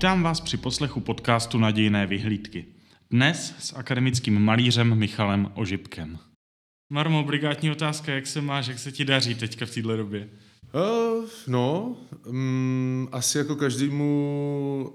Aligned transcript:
Vítám 0.00 0.22
vás 0.22 0.40
při 0.40 0.56
poslechu 0.56 1.00
podcastu 1.00 1.58
Nadějné 1.58 2.06
vyhlídky. 2.06 2.64
Dnes 3.10 3.54
s 3.58 3.72
akademickým 3.76 4.44
malířem 4.44 4.94
Michalem 4.94 5.52
Ožibkem. 5.54 6.18
Marmo, 6.90 7.20
obligátní 7.20 7.70
otázka, 7.70 8.12
jak 8.12 8.26
se 8.26 8.40
máš, 8.40 8.66
jak 8.66 8.78
se 8.78 8.92
ti 8.92 9.04
daří 9.04 9.34
teďka 9.34 9.66
v 9.66 9.70
této 9.70 9.96
době? 9.96 10.28
Uh, 10.74 11.24
no, 11.46 11.96
um, 12.26 13.08
asi 13.12 13.38
jako 13.38 13.56
každému 13.56 14.92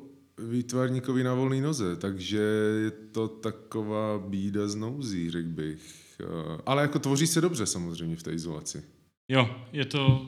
výtvarníkovi 0.49 1.23
na 1.23 1.33
volné 1.33 1.61
noze, 1.61 1.95
takže 1.95 2.39
je 2.83 2.91
to 2.91 3.27
taková 3.27 4.19
bída 4.19 4.67
z 4.67 4.75
nouzí, 4.75 5.31
řekl 5.31 5.49
bych. 5.49 5.81
Uh, 6.19 6.59
ale 6.65 6.81
jako 6.81 6.99
tvoří 6.99 7.27
se 7.27 7.41
dobře 7.41 7.65
samozřejmě 7.65 8.15
v 8.15 8.23
té 8.23 8.31
izolaci. 8.31 8.83
Jo, 9.29 9.55
je 9.73 9.85
to, 9.85 10.25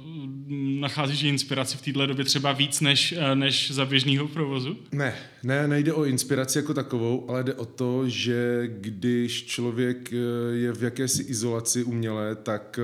nacházíš 0.80 1.24
inspiraci 1.24 1.78
v 1.78 1.82
této 1.82 2.06
době 2.06 2.26
třeba 2.26 2.52
víc 2.52 2.82
než, 2.82 3.14
než 3.34 3.72
za 3.72 3.86
běžného 3.86 4.28
provozu? 4.28 4.78
Ne, 4.92 5.16
ne, 5.44 5.68
nejde 5.68 5.94
o 5.94 6.06
inspiraci 6.06 6.58
jako 6.58 6.74
takovou, 6.74 7.30
ale 7.30 7.44
jde 7.44 7.54
o 7.54 7.66
to, 7.66 8.10
že 8.10 8.68
když 8.68 9.46
člověk 9.46 10.12
je 10.54 10.74
v 10.74 10.84
jakési 10.84 11.24
izolaci 11.24 11.84
umělé, 11.84 12.36
tak 12.36 12.80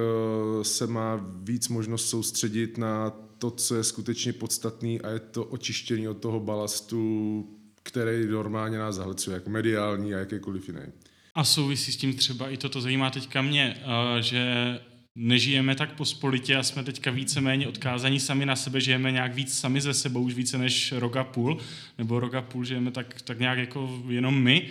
se 0.62 0.88
má 0.88 1.26
víc 1.44 1.68
možnost 1.68 2.10
soustředit 2.10 2.78
na 2.78 3.10
to, 3.38 3.52
co 3.52 3.76
je 3.76 3.84
skutečně 3.84 4.34
podstatný 4.34 5.02
a 5.02 5.10
je 5.10 5.20
to 5.20 5.44
očištění 5.44 6.08
od 6.08 6.18
toho 6.18 6.40
balastu, 6.40 7.48
který 7.84 8.28
normálně 8.28 8.78
nás 8.78 8.96
zahlcuje, 8.96 9.34
jako 9.34 9.50
mediální 9.50 10.14
a 10.14 10.20
jakýkoliv 10.20 10.68
jiný. 10.68 10.82
A 11.36 11.44
souvisí 11.44 11.92
s 11.92 11.98
tím 11.98 12.14
třeba 12.14 12.50
i 12.50 12.58
toto 12.58 12.82
zajímá 12.82 13.10
teďka 13.10 13.42
mě, 13.42 13.84
že 14.20 14.80
nežijeme 15.16 15.76
tak 15.76 15.96
pospolitě 15.96 16.56
a 16.56 16.64
jsme 16.64 16.84
teďka 16.84 17.12
víceméně 17.12 17.68
odkázaní 17.68 18.20
sami 18.20 18.46
na 18.46 18.56
sebe, 18.56 18.82
žijeme 18.82 19.12
nějak 19.12 19.36
víc 19.36 19.58
sami 19.58 19.82
ze 19.82 19.94
sebou, 19.94 20.22
už 20.22 20.34
více 20.34 20.58
než 20.58 20.92
rok 20.92 21.16
a 21.16 21.24
půl, 21.24 21.58
nebo 21.98 22.20
rok 22.20 22.34
a 22.34 22.42
půl 22.42 22.66
žijeme 22.66 22.92
tak, 22.92 23.22
tak 23.22 23.40
nějak 23.40 23.58
jako 23.58 24.04
jenom 24.10 24.44
my 24.44 24.68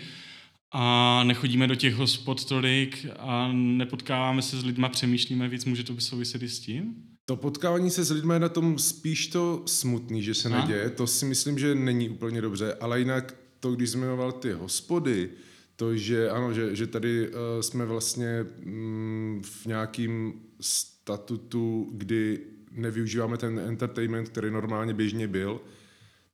a 0.73 1.25
nechodíme 1.25 1.67
do 1.67 1.75
těch 1.75 1.95
hospod 1.95 2.45
tolik 2.45 3.07
a 3.19 3.53
nepotkáváme 3.53 4.43
se 4.43 4.61
s 4.61 4.65
lidma, 4.65 4.89
přemýšlíme 4.89 5.48
víc, 5.48 5.65
může 5.65 5.85
to 5.85 5.93
by 5.93 6.01
souviset 6.01 6.43
i 6.43 6.48
s 6.48 6.61
tím? 6.61 6.95
To 7.25 7.37
potkávání 7.37 7.91
se 7.91 8.05
s 8.05 8.11
lidmi 8.11 8.35
je 8.35 8.41
na 8.41 8.48
tom 8.48 8.79
spíš 8.79 9.27
to 9.27 9.63
smutný, 9.67 10.23
že 10.23 10.35
se 10.35 10.48
a? 10.48 10.61
neděje, 10.61 10.91
to 10.91 11.07
si 11.07 11.25
myslím, 11.25 11.59
že 11.59 11.75
není 11.75 12.09
úplně 12.09 12.41
dobře, 12.41 12.75
ale 12.75 12.98
jinak 12.98 13.35
to, 13.61 13.73
když 13.73 13.91
zmiňoval 13.91 14.33
ty 14.33 14.53
hospody, 14.53 15.31
to, 15.77 15.97
že 15.97 16.31
ano, 16.31 16.53
že, 16.53 16.77
že 16.77 16.87
tady 16.87 17.28
uh, 17.28 17.34
jsme 17.61 17.84
vlastně 17.87 18.47
mm, 18.65 19.42
v 19.45 19.67
nějakým 19.67 20.34
statutu, 20.61 21.91
kdy 21.92 22.41
nevyužíváme 22.70 23.39
ten 23.39 23.59
entertainment, 23.59 24.29
který 24.29 24.51
normálně 24.51 24.95
běžně 24.95 25.29
byl, 25.29 25.61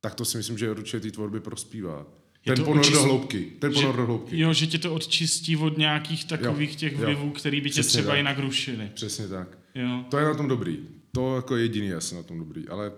tak 0.01 0.15
to 0.15 0.25
si 0.25 0.37
myslím, 0.37 0.57
že 0.57 0.71
určitě 0.71 0.99
té 0.99 1.11
tvorby 1.11 1.39
prospívá. 1.39 2.07
Je 2.45 2.55
ten 2.55 2.65
ponor 2.65 2.91
do 2.91 3.03
hloubky. 3.03 3.51
Ten 3.59 3.73
ponor 3.73 3.95
do 3.95 4.05
hloubky. 4.05 4.39
Jo, 4.39 4.53
že 4.53 4.67
tě 4.67 4.77
to 4.77 4.93
odčistí 4.93 5.57
od 5.57 5.77
nějakých 5.77 6.25
takových 6.25 6.69
jo, 6.71 6.77
těch 6.77 6.97
vlivů, 6.97 7.31
který 7.31 7.61
by 7.61 7.69
tě 7.69 7.81
Přesně 7.81 7.97
třeba 7.97 8.11
tak. 8.11 8.17
jinak 8.17 8.39
rušili. 8.39 8.91
Přesně 8.93 9.27
tak. 9.27 9.57
Jo. 9.75 10.05
To 10.09 10.17
je 10.17 10.25
na 10.25 10.33
tom 10.33 10.47
dobrý. 10.47 10.77
To 11.11 11.35
jako 11.35 11.55
jediný 11.55 11.93
asi 11.93 12.15
na 12.15 12.23
tom 12.23 12.39
dobrý. 12.39 12.67
Ale 12.67 12.91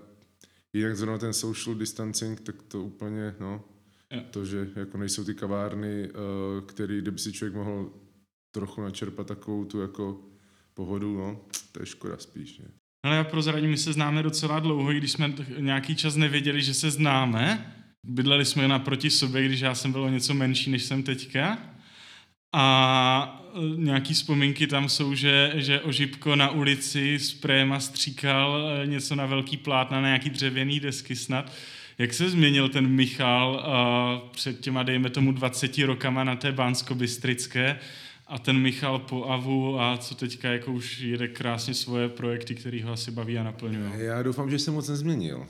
jinak 0.74 0.98
zrovna 0.98 1.18
ten 1.18 1.34
social 1.34 1.76
distancing, 1.76 2.42
tak 2.42 2.56
to 2.68 2.84
úplně, 2.84 3.36
no, 3.40 3.64
to, 4.32 4.46
že 4.46 4.68
jako 4.76 4.98
nejsou 4.98 5.24
ty 5.24 5.36
kavárny, 5.36 6.10
uh, 6.10 6.66
který, 6.66 7.02
kdyby 7.02 7.20
si 7.20 7.34
člověk 7.34 7.56
mohl 7.56 7.94
trochu 8.52 8.82
načerpat 8.82 9.28
takovou 9.28 9.66
tu 9.66 9.82
jako 9.82 10.20
pohodu, 10.74 11.18
no, 11.18 11.40
to 11.72 11.82
je 11.82 11.86
škoda 11.86 12.18
spíš. 12.18 12.60
Ne? 12.60 12.66
Ale 13.06 13.16
já 13.16 13.24
prozradím, 13.24 13.70
my 13.70 13.78
se 13.78 13.94
známe 13.94 14.24
docela 14.24 14.60
dlouho, 14.60 14.92
i 14.92 14.98
když 14.98 15.12
jsme 15.12 15.34
nějaký 15.60 15.96
čas 15.96 16.16
nevěděli, 16.16 16.62
že 16.62 16.74
se 16.74 16.92
známe. 16.92 17.76
Bydleli 18.08 18.46
jsme 18.46 18.68
naproti 18.68 19.10
sobě, 19.10 19.46
když 19.46 19.60
já 19.60 19.76
jsem 19.76 19.92
byl 19.92 20.04
o 20.04 20.10
něco 20.10 20.34
menší, 20.34 20.72
než 20.72 20.84
jsem 20.84 21.04
teďka. 21.04 21.58
A 22.54 23.44
e, 23.56 23.78
nějaký 23.78 24.14
vzpomínky 24.14 24.68
tam 24.68 24.90
jsou, 24.90 25.16
že, 25.16 25.52
že 25.56 25.82
Ožibko 25.82 26.36
na 26.36 26.50
ulici 26.50 27.20
s 27.20 27.34
préma 27.34 27.80
stříkal 27.80 28.72
e, 28.84 28.88
něco 28.88 29.16
na 29.16 29.26
velký 29.26 29.58
plátna, 29.58 30.02
na 30.02 30.08
nějaký 30.08 30.30
dřevěný 30.30 30.80
desky 30.80 31.16
snad. 31.16 31.52
Jak 32.02 32.14
se 32.14 32.30
změnil 32.30 32.70
ten 32.70 32.88
Michal 32.88 33.54
uh, 33.54 34.30
před 34.30 34.60
těma, 34.60 34.84
dejme 34.84 35.10
tomu, 35.10 35.32
20 35.32 35.78
rokama 35.78 36.24
na 36.24 36.36
té 36.36 36.52
Bánsko-Bystrické 36.52 37.80
a 38.28 38.40
ten 38.40 38.58
Michal 38.58 39.00
po 39.00 39.26
AVU 39.26 39.80
a 39.80 39.98
co 39.98 40.16
teďka 40.16 40.50
jako 40.50 40.72
už 40.72 41.00
jede 41.00 41.28
krásně 41.28 41.74
svoje 41.74 42.10
projekty, 42.10 42.56
které 42.56 42.84
ho 42.84 42.92
asi 42.94 43.12
baví 43.12 43.38
a 43.38 43.44
naplňují? 43.44 43.92
Já 43.96 44.24
doufám, 44.24 44.50
že 44.50 44.60
se 44.60 44.72
moc 44.72 44.90
nezměnil 44.90 45.48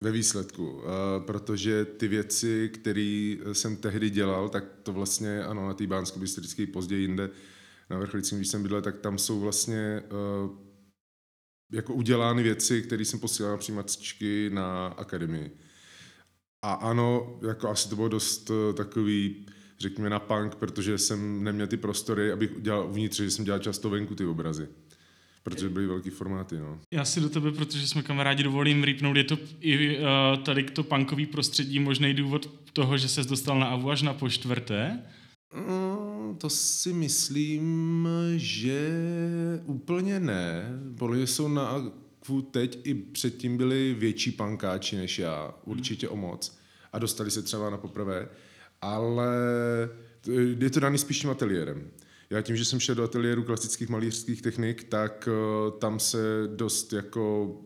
ve 0.00 0.12
výsledku, 0.12 0.70
uh, 0.70 0.82
protože 1.26 1.84
ty 1.84 2.08
věci, 2.08 2.70
které 2.74 3.36
jsem 3.52 3.76
tehdy 3.76 4.10
dělal, 4.10 4.48
tak 4.48 4.64
to 4.82 4.92
vlastně, 4.92 5.44
ano, 5.44 5.68
na 5.68 5.74
té 5.74 5.86
Bánsko-Bystrické 5.86 6.66
později 6.66 7.02
jinde, 7.02 7.30
na 7.90 7.98
Vrchlicím, 7.98 8.38
když 8.38 8.48
jsem 8.48 8.62
bydlel, 8.62 8.82
tak 8.82 8.98
tam 8.98 9.18
jsou 9.18 9.40
vlastně 9.40 10.02
uh, 10.44 10.50
jako 11.72 11.94
udělány 11.94 12.42
věci, 12.42 12.82
které 12.82 13.04
jsem 13.04 13.20
posílal 13.20 13.52
na 13.52 13.58
přijímačky 13.58 14.50
na 14.52 14.86
akademii. 14.86 15.50
A 16.62 16.72
ano, 16.72 17.38
jako 17.48 17.68
asi 17.68 17.88
to 17.88 17.96
bylo 17.96 18.08
dost 18.08 18.50
uh, 18.50 18.56
takový, 18.74 19.46
řekněme, 19.78 20.10
na 20.10 20.18
punk, 20.18 20.54
protože 20.54 20.98
jsem 20.98 21.44
neměl 21.44 21.66
ty 21.66 21.76
prostory, 21.76 22.32
abych 22.32 22.50
dělal 22.60 22.86
uvnitř, 22.86 23.16
že 23.16 23.30
jsem 23.30 23.44
dělal 23.44 23.60
často 23.60 23.90
venku 23.90 24.14
ty 24.14 24.26
obrazy. 24.26 24.68
Protože 25.42 25.68
byly 25.68 25.86
velký 25.86 26.10
formáty, 26.10 26.58
no. 26.58 26.80
Já 26.90 27.04
si 27.04 27.20
do 27.20 27.28
tebe, 27.28 27.52
protože 27.52 27.88
jsme 27.88 28.02
kamarádi, 28.02 28.42
dovolím 28.42 28.84
rýpnout, 28.84 29.16
je 29.16 29.24
to 29.24 29.38
i 29.60 29.98
uh, 29.98 30.04
tady 30.42 30.64
to 30.64 30.82
punkový 30.82 31.26
prostředí 31.26 31.78
možný 31.78 32.14
důvod 32.14 32.50
toho, 32.72 32.98
že 32.98 33.08
ses 33.08 33.26
dostal 33.26 33.58
na 33.58 33.66
AVU 33.66 33.90
až 33.90 34.02
na 34.02 34.14
po 34.14 34.28
čtvrté? 34.28 35.02
Mm, 35.54 36.36
to 36.36 36.50
si 36.50 36.92
myslím, 36.92 38.08
že 38.36 38.90
úplně 39.64 40.20
ne. 40.20 40.64
Podle 40.98 41.18
jsou 41.18 41.48
na 41.48 41.92
AVU 42.22 42.42
teď 42.42 42.80
i 42.84 42.94
předtím 42.94 43.56
byli 43.56 43.94
větší 43.98 44.32
pankáči 44.32 44.96
než 44.96 45.18
já, 45.18 45.54
určitě 45.64 46.08
o 46.08 46.16
moc. 46.16 46.58
A 46.92 46.98
dostali 46.98 47.30
se 47.30 47.42
třeba 47.42 47.70
na 47.70 47.76
poprvé. 47.76 48.28
Ale 48.80 49.28
je 50.58 50.70
to 50.70 50.80
daný 50.80 50.98
spíš 50.98 51.20
tím 51.20 51.30
ateliérem. 51.30 51.90
Já 52.30 52.42
tím, 52.42 52.56
že 52.56 52.64
jsem 52.64 52.80
šel 52.80 52.94
do 52.94 53.04
ateliéru 53.04 53.42
klasických 53.42 53.88
malířských 53.88 54.42
technik, 54.42 54.84
tak 54.84 55.28
uh, 55.28 55.78
tam 55.78 56.00
se 56.00 56.18
dost 56.46 56.92
jako 56.92 57.56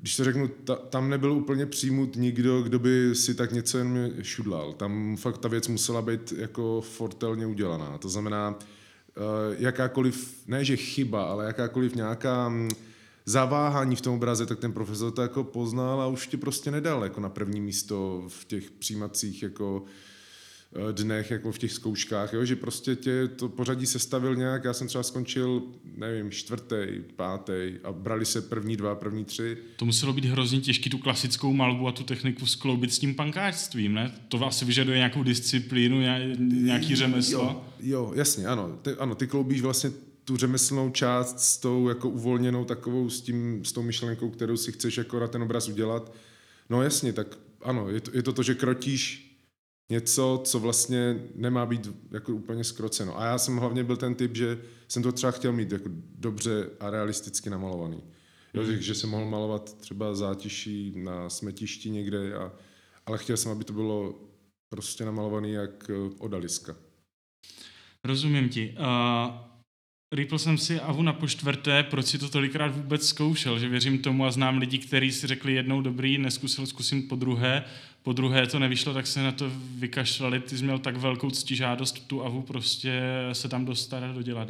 když 0.00 0.16
to 0.16 0.24
řeknu, 0.24 0.48
ta, 0.48 0.76
tam 0.76 1.10
nebyl 1.10 1.32
úplně 1.32 1.66
přijmut 1.66 2.16
nikdo, 2.16 2.62
kdo 2.62 2.78
by 2.78 3.14
si 3.14 3.34
tak 3.34 3.52
něco 3.52 3.78
jen 3.78 4.14
šudlal. 4.22 4.72
Tam 4.72 5.16
fakt 5.16 5.38
ta 5.38 5.48
věc 5.48 5.68
musela 5.68 6.02
být 6.02 6.32
jako 6.32 6.80
fortelně 6.80 7.46
udělaná. 7.46 7.98
To 7.98 8.08
znamená, 8.08 8.48
uh, 8.48 9.24
jakákoliv, 9.58 10.42
ne 10.46 10.64
že 10.64 10.76
chyba, 10.76 11.24
ale 11.24 11.44
jakákoliv 11.44 11.94
nějaká 11.94 12.46
um, 12.46 12.68
zaváhání 13.28 13.96
v 13.96 14.00
tom 14.00 14.14
obraze, 14.14 14.46
tak 14.46 14.58
ten 14.58 14.72
profesor 14.72 15.12
to 15.12 15.22
jako 15.22 15.44
poznal 15.44 16.00
a 16.00 16.06
už 16.06 16.26
tě 16.26 16.36
prostě 16.36 16.70
nedal 16.70 17.02
jako 17.02 17.20
na 17.20 17.28
první 17.28 17.60
místo 17.60 18.24
v 18.28 18.44
těch 18.44 18.70
přijímacích 18.70 19.42
jako 19.42 19.84
Eh, 20.72 20.92
dnech, 20.92 21.30
jako 21.30 21.52
v 21.52 21.58
těch 21.58 21.72
zkouškách, 21.72 22.32
jo? 22.32 22.44
že 22.44 22.56
prostě 22.56 22.96
tě 22.96 23.28
to 23.28 23.48
pořadí 23.48 23.86
sestavil 23.86 24.36
nějak, 24.36 24.64
já 24.64 24.72
jsem 24.72 24.88
třeba 24.88 25.04
skončil, 25.04 25.62
nevím, 25.96 26.30
čtvrtý, 26.30 26.76
pátý 27.16 27.52
a 27.84 27.92
brali 27.92 28.26
se 28.26 28.42
první 28.42 28.76
dva, 28.76 28.94
první 28.94 29.24
tři. 29.24 29.56
To 29.76 29.84
muselo 29.84 30.12
být 30.12 30.24
hrozně 30.24 30.60
těžké 30.60 30.90
tu 30.90 30.98
klasickou 30.98 31.52
malbu 31.52 31.88
a 31.88 31.92
tu 31.92 32.04
techniku 32.04 32.46
skloubit 32.46 32.92
s 32.92 32.98
tím 32.98 33.14
pankářstvím, 33.14 33.94
ne? 33.94 34.14
To 34.28 34.46
asi 34.46 34.64
vyžaduje 34.64 34.96
nějakou 34.96 35.22
disciplínu, 35.22 36.00
nějaký 36.38 36.96
řemeslo. 36.96 37.40
Jo, 37.40 37.64
jo 37.80 38.12
jasně, 38.14 38.46
ano. 38.46 38.78
Ty, 38.82 38.90
ano, 38.90 39.14
ty 39.14 39.26
kloubíš 39.26 39.60
vlastně 39.60 39.90
tu 40.28 40.36
řemeslnou 40.36 40.90
část 40.90 41.40
s 41.40 41.58
tou 41.58 41.88
jako 41.88 42.08
uvolněnou 42.08 42.64
takovou, 42.64 43.10
s, 43.10 43.20
tím, 43.20 43.64
s 43.64 43.72
tou 43.72 43.82
myšlenkou, 43.82 44.30
kterou 44.30 44.56
si 44.56 44.72
chceš 44.72 44.98
jako 44.98 45.20
na 45.20 45.28
ten 45.28 45.42
obraz 45.42 45.68
udělat. 45.68 46.12
No 46.70 46.82
jasně, 46.82 47.12
tak 47.12 47.38
ano, 47.62 47.88
je 47.88 48.00
to, 48.00 48.10
je 48.14 48.22
to 48.22 48.32
to, 48.32 48.42
že 48.42 48.54
krotíš 48.54 49.24
něco, 49.90 50.40
co 50.44 50.60
vlastně 50.60 51.24
nemá 51.34 51.66
být 51.66 51.90
jako 52.10 52.32
úplně 52.32 52.64
skroceno. 52.64 53.20
A 53.20 53.24
já 53.24 53.38
jsem 53.38 53.56
hlavně 53.56 53.84
byl 53.84 53.96
ten 53.96 54.14
typ, 54.14 54.36
že 54.36 54.58
jsem 54.88 55.02
to 55.02 55.12
třeba 55.12 55.30
chtěl 55.32 55.52
mít 55.52 55.72
jako 55.72 55.88
dobře 56.18 56.70
a 56.80 56.90
realisticky 56.90 57.50
namalovaný. 57.50 58.02
Jo, 58.54 58.62
mm. 58.62 58.76
že 58.80 58.94
jsem 58.94 59.10
mohl 59.10 59.24
malovat 59.24 59.78
třeba 59.78 60.14
zátiší 60.14 60.92
na 60.96 61.30
smetišti 61.30 61.90
někde, 61.90 62.34
a, 62.34 62.52
ale 63.06 63.18
chtěl 63.18 63.36
jsem, 63.36 63.52
aby 63.52 63.64
to 63.64 63.72
bylo 63.72 64.20
prostě 64.68 65.04
namalovaný 65.04 65.52
jak 65.52 65.90
eh, 65.90 66.14
odaliska. 66.18 66.76
Rozumím 68.04 68.48
ti. 68.48 68.76
Uh, 68.78 69.57
Rýpl 70.12 70.38
jsem 70.38 70.58
si 70.58 70.80
Avu 70.80 71.02
na 71.02 71.12
poštvrté, 71.12 71.82
proč 71.82 72.06
si 72.06 72.18
to 72.18 72.28
tolikrát 72.28 72.76
vůbec 72.76 73.08
zkoušel, 73.08 73.58
že 73.58 73.68
věřím 73.68 73.98
tomu 73.98 74.24
a 74.24 74.30
znám 74.30 74.58
lidi, 74.58 74.78
kteří 74.78 75.12
si 75.12 75.26
řekli 75.26 75.54
jednou 75.54 75.82
dobrý, 75.82 76.18
neskusil, 76.18 76.66
zkusím 76.66 77.02
po 77.02 77.16
druhé, 77.16 77.64
po 78.02 78.12
druhé 78.12 78.46
to 78.46 78.58
nevyšlo, 78.58 78.94
tak 78.94 79.06
se 79.06 79.22
na 79.22 79.32
to 79.32 79.50
vykašlali, 79.74 80.40
ty 80.40 80.58
jsi 80.58 80.64
měl 80.64 80.78
tak 80.78 80.96
velkou 80.96 81.30
ctižádost 81.30 82.06
tu 82.06 82.24
Avu 82.24 82.42
prostě 82.42 83.02
se 83.32 83.48
tam 83.48 83.64
dostat 83.64 84.02
a 84.02 84.12
dodělat? 84.12 84.48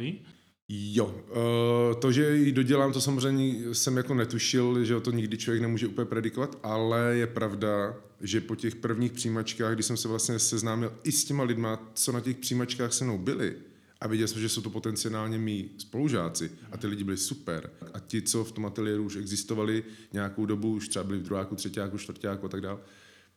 Jo, 0.69 1.05
uh, 1.05 1.99
to, 1.99 2.11
že 2.11 2.37
ji 2.37 2.51
dodělám, 2.51 2.93
to 2.93 3.01
samozřejmě 3.01 3.75
jsem 3.75 3.97
jako 3.97 4.13
netušil, 4.13 4.85
že 4.85 4.99
to 4.99 5.11
nikdy 5.11 5.37
člověk 5.37 5.61
nemůže 5.61 5.87
úplně 5.87 6.05
predikovat, 6.05 6.57
ale 6.63 7.15
je 7.15 7.27
pravda, 7.27 7.95
že 8.21 8.41
po 8.41 8.55
těch 8.55 8.75
prvních 8.75 9.11
přijímačkách, 9.11 9.73
kdy 9.73 9.83
jsem 9.83 9.97
se 9.97 10.07
vlastně 10.07 10.39
seznámil 10.39 10.93
i 11.03 11.11
s 11.11 11.23
těma 11.25 11.43
lidma, 11.43 11.91
co 11.93 12.11
na 12.11 12.19
těch 12.19 12.37
přijímačkách 12.37 12.93
se 12.93 13.03
mnou 13.03 13.17
byli, 13.17 13.55
a 14.01 14.07
viděl 14.07 14.27
jsem, 14.27 14.41
že 14.41 14.49
jsou 14.49 14.61
to 14.61 14.69
potenciálně 14.69 15.37
mý 15.37 15.69
spolužáci 15.77 16.51
a 16.71 16.77
ty 16.77 16.87
lidi 16.87 17.03
byli 17.03 17.17
super. 17.17 17.71
A 17.93 17.99
ti, 17.99 18.21
co 18.21 18.43
v 18.43 18.51
tom 18.51 18.65
ateliéru 18.65 19.03
už 19.03 19.15
existovali 19.15 19.83
nějakou 20.13 20.45
dobu, 20.45 20.73
už 20.73 20.87
třeba 20.87 21.03
byli 21.03 21.19
v 21.19 21.23
druháku, 21.23 21.55
třetíku, 21.55 21.97
čtvrtáku 21.97 22.45
a 22.45 22.49
tak 22.49 22.61
dále, 22.61 22.79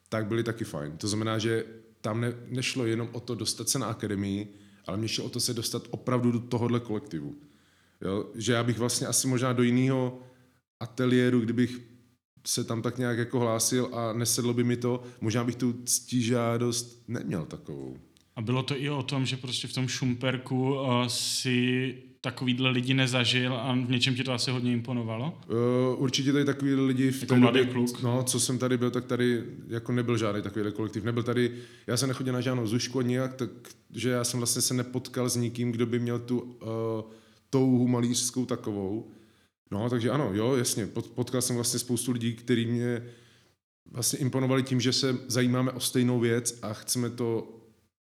tak 0.09 0.27
byli 0.27 0.43
taky 0.43 0.65
fajn. 0.65 0.97
To 0.97 1.09
znamená, 1.09 1.39
že 1.39 1.65
tam 2.01 2.21
ne, 2.21 2.35
nešlo 2.49 2.87
jenom 2.87 3.09
o 3.13 3.21
to 3.21 3.35
dostat 3.35 3.69
se 3.69 3.79
na 3.79 3.87
akademii, 3.87 4.55
ale 4.87 4.97
mě 4.97 5.09
šlo 5.09 5.25
o 5.25 5.29
to 5.29 5.41
se 5.41 5.55
dostat 5.55 5.89
opravdu 5.91 6.33
do 6.33 6.41
tohohle 6.41 6.81
kolektivu. 6.81 7.37
Jo? 8.01 8.31
Že 8.35 8.53
já 8.53 8.65
bych 8.65 8.79
vlastně 8.79 9.07
asi 9.07 9.27
možná 9.27 9.53
do 9.53 9.63
jiného 9.63 10.23
ateliéru, 10.81 11.41
kdybych 11.41 11.81
se 12.47 12.65
tam 12.65 12.83
tak 12.83 12.99
nějak 12.99 13.19
jako 13.19 13.41
hlásil 13.41 13.89
a 13.93 14.13
nesedlo 14.13 14.55
by 14.55 14.65
mi 14.65 14.77
to, 14.77 15.03
možná 15.21 15.45
bych 15.45 15.57
tu 15.57 15.83
ctižádost 15.85 17.09
neměl 17.09 17.47
takovou. 17.47 17.99
A 18.43 18.45
bylo 18.45 18.63
to 18.63 18.83
i 18.83 18.91
o 18.91 19.03
tom, 19.03 19.27
že 19.27 19.37
prostě 19.37 19.69
v 19.69 19.73
tom 19.73 19.89
Šumperku 19.89 20.75
uh, 20.75 21.07
si 21.07 21.95
takovýhle 22.21 22.71
lidi 22.71 22.95
nezažil 22.95 23.55
a 23.55 23.73
v 23.75 23.91
něčem 23.91 24.15
ti 24.15 24.25
to 24.25 24.33
asi 24.33 24.51
hodně 24.51 24.73
imponovalo? 24.73 25.39
Uh, 25.49 26.03
určitě 26.03 26.33
tady 26.33 26.45
takový 26.45 26.75
lidi 26.75 27.11
v 27.11 27.23
jako 27.23 27.35
té 27.35 27.41
době, 27.41 27.67
kluk. 27.67 28.03
No, 28.03 28.23
co 28.23 28.41
jsem 28.41 28.59
tady 28.59 28.79
byl, 28.79 28.91
tak 28.91 29.05
tady 29.05 29.45
jako 29.69 29.93
nebyl 29.93 30.19
žádný 30.19 30.43
takový 30.43 30.73
kolektiv. 30.73 31.05
Nebyl 31.05 31.23
tady, 31.23 31.53
já 31.87 31.97
jsem 31.97 32.09
nechodil 32.09 32.33
na 32.33 32.41
žádnou 32.41 32.67
zušku 32.67 33.01
nijak, 33.01 33.35
tak 33.35 33.51
že 33.95 34.11
já 34.11 34.25
jsem 34.25 34.41
vlastně 34.41 34.63
se 34.63 34.75
nepotkal 34.75 35.29
s 35.29 35.37
nikým, 35.37 35.73
kdo 35.73 35.87
by 35.87 35.99
měl 35.99 36.19
tu 36.19 36.41
uh, 36.41 36.49
touhu 37.51 37.89
malířskou 37.89 38.45
takovou. 38.45 39.11
No, 39.71 39.91
takže 39.91 40.11
ano, 40.11 40.31
jo, 40.33 40.57
jasně, 40.57 40.87
potkal 41.15 41.43
jsem 41.43 41.57
vlastně 41.57 41.79
spoustu 41.79 42.13
lidí, 42.13 42.33
kteří 42.35 42.67
mě 42.67 43.03
vlastně 43.91 44.19
imponovali 44.19 44.63
tím, 44.63 44.81
že 44.81 44.93
se 44.93 45.19
zajímáme 45.29 45.71
o 45.71 45.81
stejnou 45.81 46.21
věc 46.21 46.59
a 46.63 46.73
chceme 46.73 47.11
to 47.11 47.59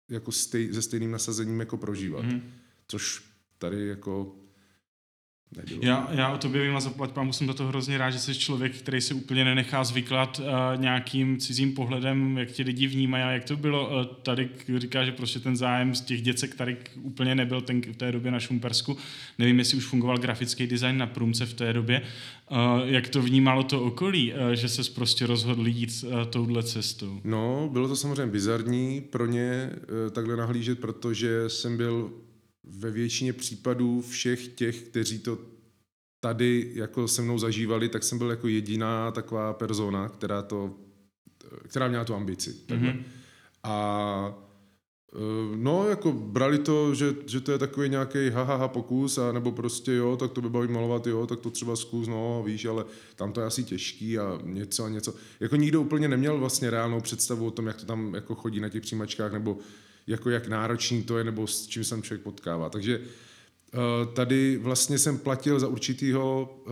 jako 0.09 0.31
stej, 0.31 0.73
se 0.73 0.81
stejným 0.81 1.11
nasazením 1.11 1.59
jako 1.59 1.77
prožívat. 1.77 2.25
Mm. 2.25 2.41
Což 2.87 3.23
tady 3.57 3.87
jako 3.87 4.35
Já, 5.81 6.07
já 6.11 6.29
o 6.33 6.37
tobě 6.37 6.63
vím 6.63 6.75
a 6.75 6.79
zaplať 6.79 7.11
pán, 7.11 7.25
musím 7.25 7.47
do 7.47 7.53
toho 7.53 7.69
hrozně 7.69 7.97
rád, 7.97 8.09
že 8.09 8.19
jsi 8.19 8.35
člověk, 8.35 8.75
který 8.75 9.01
si 9.01 9.13
úplně 9.13 9.45
nenechá 9.45 9.83
zvyklat 9.83 10.39
uh, 10.39 10.81
nějakým 10.81 11.37
cizím 11.37 11.73
pohledem, 11.73 12.37
jak 12.37 12.51
ti 12.51 12.63
lidi 12.63 12.87
vnímají 12.87 13.23
a 13.23 13.31
jak 13.31 13.43
to 13.43 13.57
bylo. 13.57 13.89
Uh, 13.89 14.05
tady 14.05 14.49
říká, 14.77 15.05
že 15.05 15.11
prostě 15.11 15.39
ten 15.39 15.57
zájem 15.57 15.95
z 15.95 16.01
těch 16.01 16.21
děcek 16.21 16.55
tady 16.55 16.77
úplně 17.01 17.35
nebyl 17.35 17.61
ten, 17.61 17.81
v 17.81 17.95
té 17.95 18.11
době 18.11 18.31
na 18.31 18.39
Šumpersku. 18.39 18.97
Nevím, 19.39 19.59
jestli 19.59 19.77
už 19.77 19.85
fungoval 19.85 20.17
grafický 20.17 20.67
design 20.67 20.97
na 20.97 21.07
Průmce 21.07 21.45
v 21.45 21.53
té 21.53 21.73
době. 21.73 22.01
Uh, 22.51 22.57
jak 22.85 23.09
to 23.09 23.21
vnímalo 23.21 23.63
to 23.63 23.83
okolí, 23.83 24.33
uh, 24.33 24.51
že 24.51 24.69
se 24.69 24.91
prostě 24.91 25.25
rozhodl 25.25 25.67
jít 25.67 26.03
uh, 26.03 26.23
touhle 26.23 26.63
cestou? 26.63 27.21
No, 27.23 27.69
bylo 27.71 27.87
to 27.87 27.95
samozřejmě 27.95 28.31
bizarní 28.31 29.01
pro 29.01 29.25
ně 29.25 29.69
uh, 29.71 30.11
takhle 30.11 30.35
nahlížet, 30.35 30.79
protože 30.79 31.49
jsem 31.49 31.77
byl 31.77 32.11
ve 32.69 32.91
většině 32.91 33.33
případů 33.33 34.01
všech 34.01 34.47
těch, 34.47 34.81
kteří 34.81 35.19
to 35.19 35.37
tady 36.19 36.71
jako 36.75 37.07
se 37.07 37.21
mnou 37.21 37.37
zažívali, 37.37 37.89
tak 37.89 38.03
jsem 38.03 38.17
byl 38.17 38.29
jako 38.29 38.47
jediná 38.47 39.11
taková 39.11 39.53
persona, 39.53 40.09
která 40.09 40.41
to, 40.41 40.75
která 41.67 41.87
měla 41.87 42.05
tu 42.05 42.15
ambici. 42.15 42.55
Mm-hmm. 42.67 43.03
A 43.63 44.33
e, 45.15 45.39
No, 45.55 45.89
jako 45.89 46.11
brali 46.11 46.59
to, 46.59 46.95
že, 46.95 47.15
že 47.25 47.41
to 47.41 47.51
je 47.51 47.57
takový 47.57 47.89
nějaký 47.89 48.29
hahaha 48.29 48.67
pokus, 48.67 49.17
a 49.17 49.31
nebo 49.31 49.51
prostě 49.51 49.93
jo, 49.93 50.17
tak 50.17 50.31
to 50.31 50.41
by 50.41 50.49
baví 50.49 50.67
malovat, 50.67 51.07
jo, 51.07 51.27
tak 51.27 51.39
to 51.39 51.49
třeba 51.49 51.75
zkus, 51.75 52.07
no, 52.07 52.43
víš, 52.45 52.65
ale 52.65 52.85
tam 53.15 53.31
to 53.31 53.41
je 53.41 53.47
asi 53.47 53.63
těžký 53.63 54.19
a 54.19 54.39
něco 54.43 54.83
a 54.83 54.89
něco. 54.89 55.13
Jako 55.39 55.55
nikdo 55.55 55.81
úplně 55.81 56.07
neměl 56.07 56.37
vlastně 56.37 56.69
reálnou 56.69 57.01
představu 57.01 57.47
o 57.47 57.51
tom, 57.51 57.67
jak 57.67 57.77
to 57.77 57.85
tam 57.85 58.13
jako 58.15 58.35
chodí 58.35 58.59
na 58.59 58.69
těch 58.69 58.81
přijímačkách, 58.81 59.33
nebo 59.33 59.57
jako 60.09 60.29
jak 60.29 60.47
náročný 60.47 61.03
to 61.03 61.17
je, 61.17 61.23
nebo 61.23 61.47
s 61.47 61.67
čím 61.67 61.83
se 61.83 62.01
člověk 62.01 62.21
potkává. 62.21 62.69
Takže 62.69 63.01
eh, 63.01 63.77
tady 64.13 64.57
vlastně 64.57 64.99
jsem 64.99 65.19
platil 65.19 65.59
za 65.59 65.67
určitýho 65.67 66.55
eh, 66.67 66.71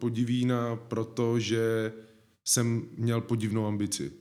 podivína, 0.00 0.76
protože 0.76 1.92
jsem 2.48 2.88
měl 2.96 3.20
podivnou 3.20 3.66
ambici. 3.66 4.12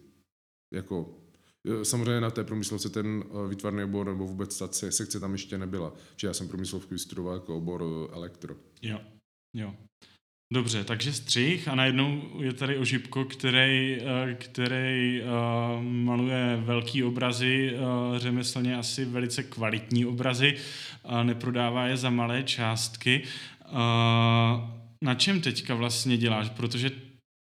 Jako, 0.74 1.18
eh, 1.68 1.86
samozřejmě 1.86 2.22
na 2.22 2.32
té 2.32 2.44
průmyslovce 2.44 2.90
ten 2.90 3.24
výtvarný 3.50 3.84
obor 3.84 4.08
nebo 4.08 4.28
vůbec 4.28 4.58
ta 4.58 4.68
sekce 4.72 5.20
tam 5.20 5.32
ještě 5.32 5.58
nebyla. 5.58 5.94
Čiže 6.16 6.28
já 6.28 6.34
jsem 6.34 6.48
průmyslovku 6.48 6.94
vystudoval 6.94 7.34
jako 7.34 7.58
obor 7.58 7.84
elektro. 8.14 8.56
Jo, 8.82 9.00
jo. 9.54 9.74
Dobře, 10.54 10.84
takže 10.84 11.14
střih 11.14 11.68
a 11.68 11.76
najednou 11.76 12.22
je 12.42 12.54
tady 12.54 12.78
Ožipko, 12.78 13.26
který, 13.26 13.98
eh, 14.02 14.34
který 14.34 15.22
uh, 15.22 15.84
maluje 15.84 16.60
velký 16.66 17.04
obrazy, 17.04 17.74
uh, 17.74 18.18
řemeslně 18.18 18.78
asi 18.78 19.06
velice 19.06 19.44
kvalitní 19.44 20.06
obrazy, 20.06 20.56
uh, 21.04 21.24
neprodává 21.24 21.88
je 21.88 21.98
za 21.98 22.10
malé 22.10 22.44
částky. 22.44 23.24
Na 25.02 25.16
čem 25.16 25.42
teďka 25.42 25.76
vlastně 25.76 26.18
děláš? 26.18 26.50
Protože 26.50 26.92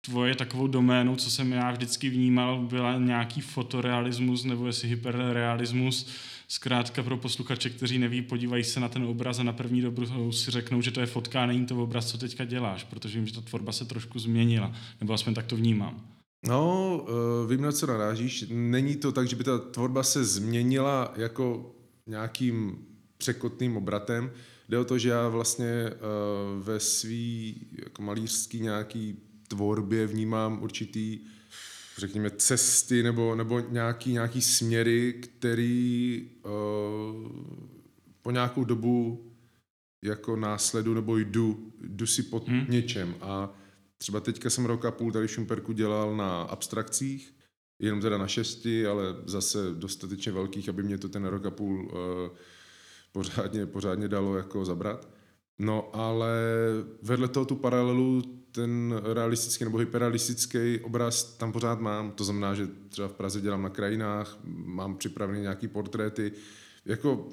tvoje 0.07 0.35
takovou 0.35 0.67
doménu, 0.67 1.17
co 1.17 1.31
jsem 1.31 1.53
já 1.53 1.71
vždycky 1.71 2.11
vnímal, 2.11 2.59
byla 2.59 2.99
nějaký 2.99 3.41
fotorealismus 3.41 4.45
nebo 4.45 4.67
jestli 4.67 4.89
hyperrealismus, 4.89 6.09
Zkrátka 6.51 7.03
pro 7.03 7.17
posluchače, 7.17 7.71
kteří 7.71 7.99
neví, 7.99 8.23
podívají 8.23 8.65
se 8.65 8.81
na 8.81 8.89
ten 8.89 9.05
obraz 9.05 9.39
a 9.39 9.43
na 9.43 9.53
první 9.53 9.81
dobu 9.81 10.33
si 10.33 10.51
řeknou, 10.51 10.83
že 10.83 10.91
to 10.91 11.01
je 11.01 11.07
fotka 11.07 11.43
a 11.43 11.47
není 11.47 11.67
to 11.67 11.83
obraz, 11.83 12.07
co 12.07 12.19
teďka 12.19 12.45
děláš, 12.45 12.85
protože 12.85 13.19
vím, 13.19 13.27
že 13.27 13.35
ta 13.35 13.41
tvorba 13.41 13.73
se 13.73 13.85
trošku 13.85 14.19
změnila, 14.19 14.73
nebo 15.01 15.13
aspoň 15.13 15.35
tak 15.35 15.47
to 15.47 15.57
vnímám. 15.57 16.09
No, 16.47 16.97
uh, 17.43 17.51
vím, 17.51 17.63
na 17.63 17.73
co 17.73 17.87
narážíš. 17.87 18.45
Není 18.51 18.97
to 18.97 19.13
tak, 19.13 19.29
že 19.29 19.37
by 19.37 19.45
ta 19.45 19.59
tvorba 19.59 20.03
se 20.03 20.25
změnila 20.25 21.13
jako 21.17 21.75
nějakým 22.07 22.79
překotným 23.17 23.77
obratem. 23.77 24.31
Jde 24.69 24.79
o 24.79 24.85
to, 24.85 24.99
že 24.99 25.09
já 25.09 25.29
vlastně 25.29 25.91
uh, 25.91 26.63
ve 26.63 26.81
svý 26.81 27.57
jako 27.79 28.03
malířský 28.03 28.61
nějaký 28.61 29.17
tvorbě 29.49 30.07
vnímám 30.07 30.63
určitý 30.63 31.19
řekněme, 31.99 32.31
cesty 32.31 33.03
nebo, 33.03 33.35
nebo 33.35 33.61
nějaký, 33.61 34.13
nějaký 34.13 34.43
směry, 34.43 35.13
který 35.13 36.31
uh, 36.45 37.33
po 38.23 38.31
nějakou 38.31 38.65
dobu 38.65 39.25
jako 40.05 40.37
následu 40.37 40.95
nebo 40.95 41.17
jdu, 41.17 41.73
jdu 41.81 42.07
si 42.07 42.23
pod 42.23 42.49
hmm. 42.49 42.67
něčem 42.69 43.15
a 43.21 43.55
třeba 43.99 44.21
teďka 44.21 44.51
jsem 44.51 44.65
rok 44.65 44.85
a 44.85 44.91
půl 44.91 45.13
tady 45.13 45.27
v 45.27 45.31
Šumperku 45.31 45.73
dělal 45.73 46.17
na 46.17 46.43
abstrakcích, 46.43 47.35
jenom 47.79 48.01
teda 48.01 48.19
na 48.19 48.27
šesti, 48.27 48.87
ale 48.87 49.05
zase 49.27 49.59
dostatečně 49.75 50.33
velkých, 50.33 50.69
aby 50.69 50.83
mě 50.83 50.99
to 50.99 51.09
ten 51.09 51.25
rok 51.25 51.47
a 51.47 51.51
půl 51.51 51.85
uh, 51.85 52.37
pořádně, 53.13 53.67
pořádně 53.67 54.09
dalo 54.09 54.37
jako 54.37 54.65
zabrat. 54.65 55.09
No 55.59 55.97
ale 55.97 56.33
vedle 57.03 57.29
toho 57.29 57.47
tu 57.47 57.57
paralelu 57.57 58.23
ten 58.53 59.01
realistický 59.13 59.65
nebo 59.65 59.79
hyperrealistický 59.79 60.81
obraz 60.81 61.25
tam 61.25 61.53
pořád 61.53 61.81
mám. 61.81 62.11
To 62.11 62.25
znamená, 62.25 62.55
že 62.55 62.69
třeba 62.89 63.09
v 63.09 63.13
Praze 63.13 63.41
dělám 63.41 63.63
na 63.63 63.69
krajinách, 63.69 64.39
mám 64.45 64.97
připravené 64.97 65.41
nějaký 65.41 65.69
portréty. 65.69 66.33
Jako, 66.85 67.29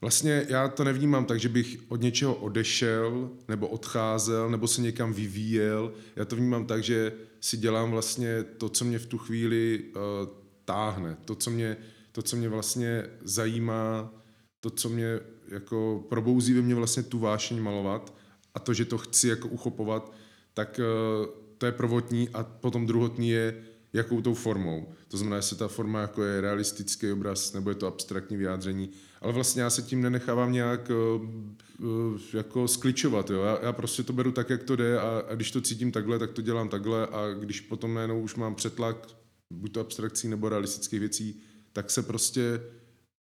vlastně 0.00 0.46
já 0.48 0.68
to 0.68 0.84
nevnímám 0.84 1.24
tak, 1.24 1.40
že 1.40 1.48
bych 1.48 1.78
od 1.88 2.00
něčeho 2.00 2.34
odešel, 2.34 3.30
nebo 3.48 3.68
odcházel, 3.68 4.50
nebo 4.50 4.68
se 4.68 4.80
někam 4.80 5.12
vyvíjel. 5.12 5.92
Já 6.16 6.24
to 6.24 6.36
vnímám 6.36 6.66
tak, 6.66 6.82
že 6.82 7.12
si 7.40 7.56
dělám 7.56 7.90
vlastně 7.90 8.42
to, 8.42 8.68
co 8.68 8.84
mě 8.84 8.98
v 8.98 9.06
tu 9.06 9.18
chvíli 9.18 9.82
uh, 9.84 10.28
táhne, 10.64 11.16
to 11.24 11.34
co, 11.34 11.50
mě, 11.50 11.76
to, 12.12 12.22
co 12.22 12.36
mě 12.36 12.48
vlastně 12.48 13.04
zajímá, 13.22 14.14
to, 14.60 14.70
co 14.70 14.88
mě 14.88 15.20
jako 15.48 16.04
probouzí 16.08 16.54
ve 16.54 16.62
mně 16.62 16.74
vlastně 16.74 17.02
tu 17.02 17.18
vášeň 17.18 17.60
malovat 17.60 18.14
a 18.54 18.58
to, 18.58 18.74
že 18.74 18.84
to 18.84 18.98
chci 18.98 19.28
jako 19.28 19.48
uchopovat, 19.48 20.12
tak 20.54 20.80
eh, 20.80 21.26
to 21.58 21.66
je 21.66 21.72
prvotní 21.72 22.28
a 22.28 22.42
potom 22.42 22.86
druhotní 22.86 23.30
je, 23.30 23.62
jakou 23.92 24.20
tou 24.20 24.34
formou. 24.34 24.92
To 25.08 25.16
znamená, 25.16 25.36
jestli 25.36 25.56
ta 25.56 25.68
forma 25.68 26.00
jako 26.00 26.24
je 26.24 26.40
realistický 26.40 27.12
obraz 27.12 27.52
nebo 27.52 27.70
je 27.70 27.74
to 27.74 27.86
abstraktní 27.86 28.36
vyjádření. 28.36 28.90
Ale 29.20 29.32
vlastně 29.32 29.62
já 29.62 29.70
se 29.70 29.82
tím 29.82 30.02
nenechávám 30.02 30.52
nějak 30.52 30.90
uh, 31.80 32.20
jako 32.34 32.68
skličovat. 32.68 33.30
Jo? 33.30 33.42
Já, 33.42 33.58
já 33.62 33.72
prostě 33.72 34.02
to 34.02 34.12
beru 34.12 34.32
tak, 34.32 34.50
jak 34.50 34.62
to 34.62 34.76
jde 34.76 34.98
a, 34.98 35.22
a 35.28 35.34
když 35.34 35.50
to 35.50 35.60
cítím 35.60 35.92
takhle, 35.92 36.18
tak 36.18 36.30
to 36.32 36.42
dělám 36.42 36.68
takhle 36.68 37.06
a 37.06 37.34
když 37.38 37.60
potom 37.60 37.94
najednou 37.94 38.20
už 38.20 38.34
mám 38.34 38.54
přetlak 38.54 39.08
buď 39.50 39.72
to 39.72 39.80
abstrakcí 39.80 40.28
nebo 40.28 40.48
realistických 40.48 41.00
věcí, 41.00 41.40
tak 41.72 41.90
se 41.90 42.02
prostě 42.02 42.60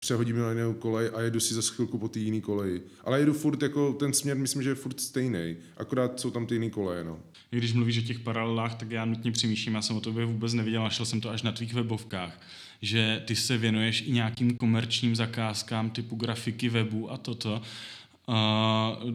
přehodím 0.03 0.39
na 0.39 0.51
jinou 0.51 0.75
kolej 0.75 1.11
a 1.15 1.21
jedu 1.21 1.41
si 1.41 1.55
za 1.55 1.63
chvilku 1.63 1.99
po 1.99 2.09
té 2.09 2.19
jiné 2.19 2.41
koleji. 2.41 2.83
Ale 3.05 3.21
jedu 3.21 3.33
furt 3.33 3.63
jako 3.63 3.93
ten 3.93 4.13
směr, 4.13 4.37
myslím, 4.37 4.63
že 4.63 4.69
je 4.71 4.75
furt 4.75 5.01
stejný, 5.01 5.57
akorát 5.77 6.21
jsou 6.21 6.31
tam 6.31 6.47
ty 6.47 6.55
jiné 6.55 6.71
koleje. 6.71 7.05
No. 7.05 7.19
Když 7.51 7.73
mluvíš 7.73 7.99
o 7.99 8.03
těch 8.03 8.21
paralelách, 8.21 8.75
tak 8.75 8.91
já 8.91 9.05
nutně 9.05 9.33
přemýšlím, 9.33 9.75
já 9.75 9.83
jsem 9.83 9.97
o 9.97 10.01
tobě 10.01 10.25
vůbec 10.25 10.55
neviděl, 10.55 10.83
našel 10.83 11.07
jsem 11.07 11.21
to 11.21 11.31
až 11.31 11.43
na 11.43 11.53
tvých 11.53 11.75
webovkách, 11.75 12.41
že 12.83 13.23
ty 13.27 13.37
se 13.37 13.59
věnuješ 13.59 14.05
i 14.07 14.13
nějakým 14.13 14.57
komerčním 14.57 15.17
zakázkám 15.17 15.91
typu 15.91 16.17
grafiky 16.17 16.69
webu 16.69 17.13
a 17.13 17.17
toto. 17.17 17.63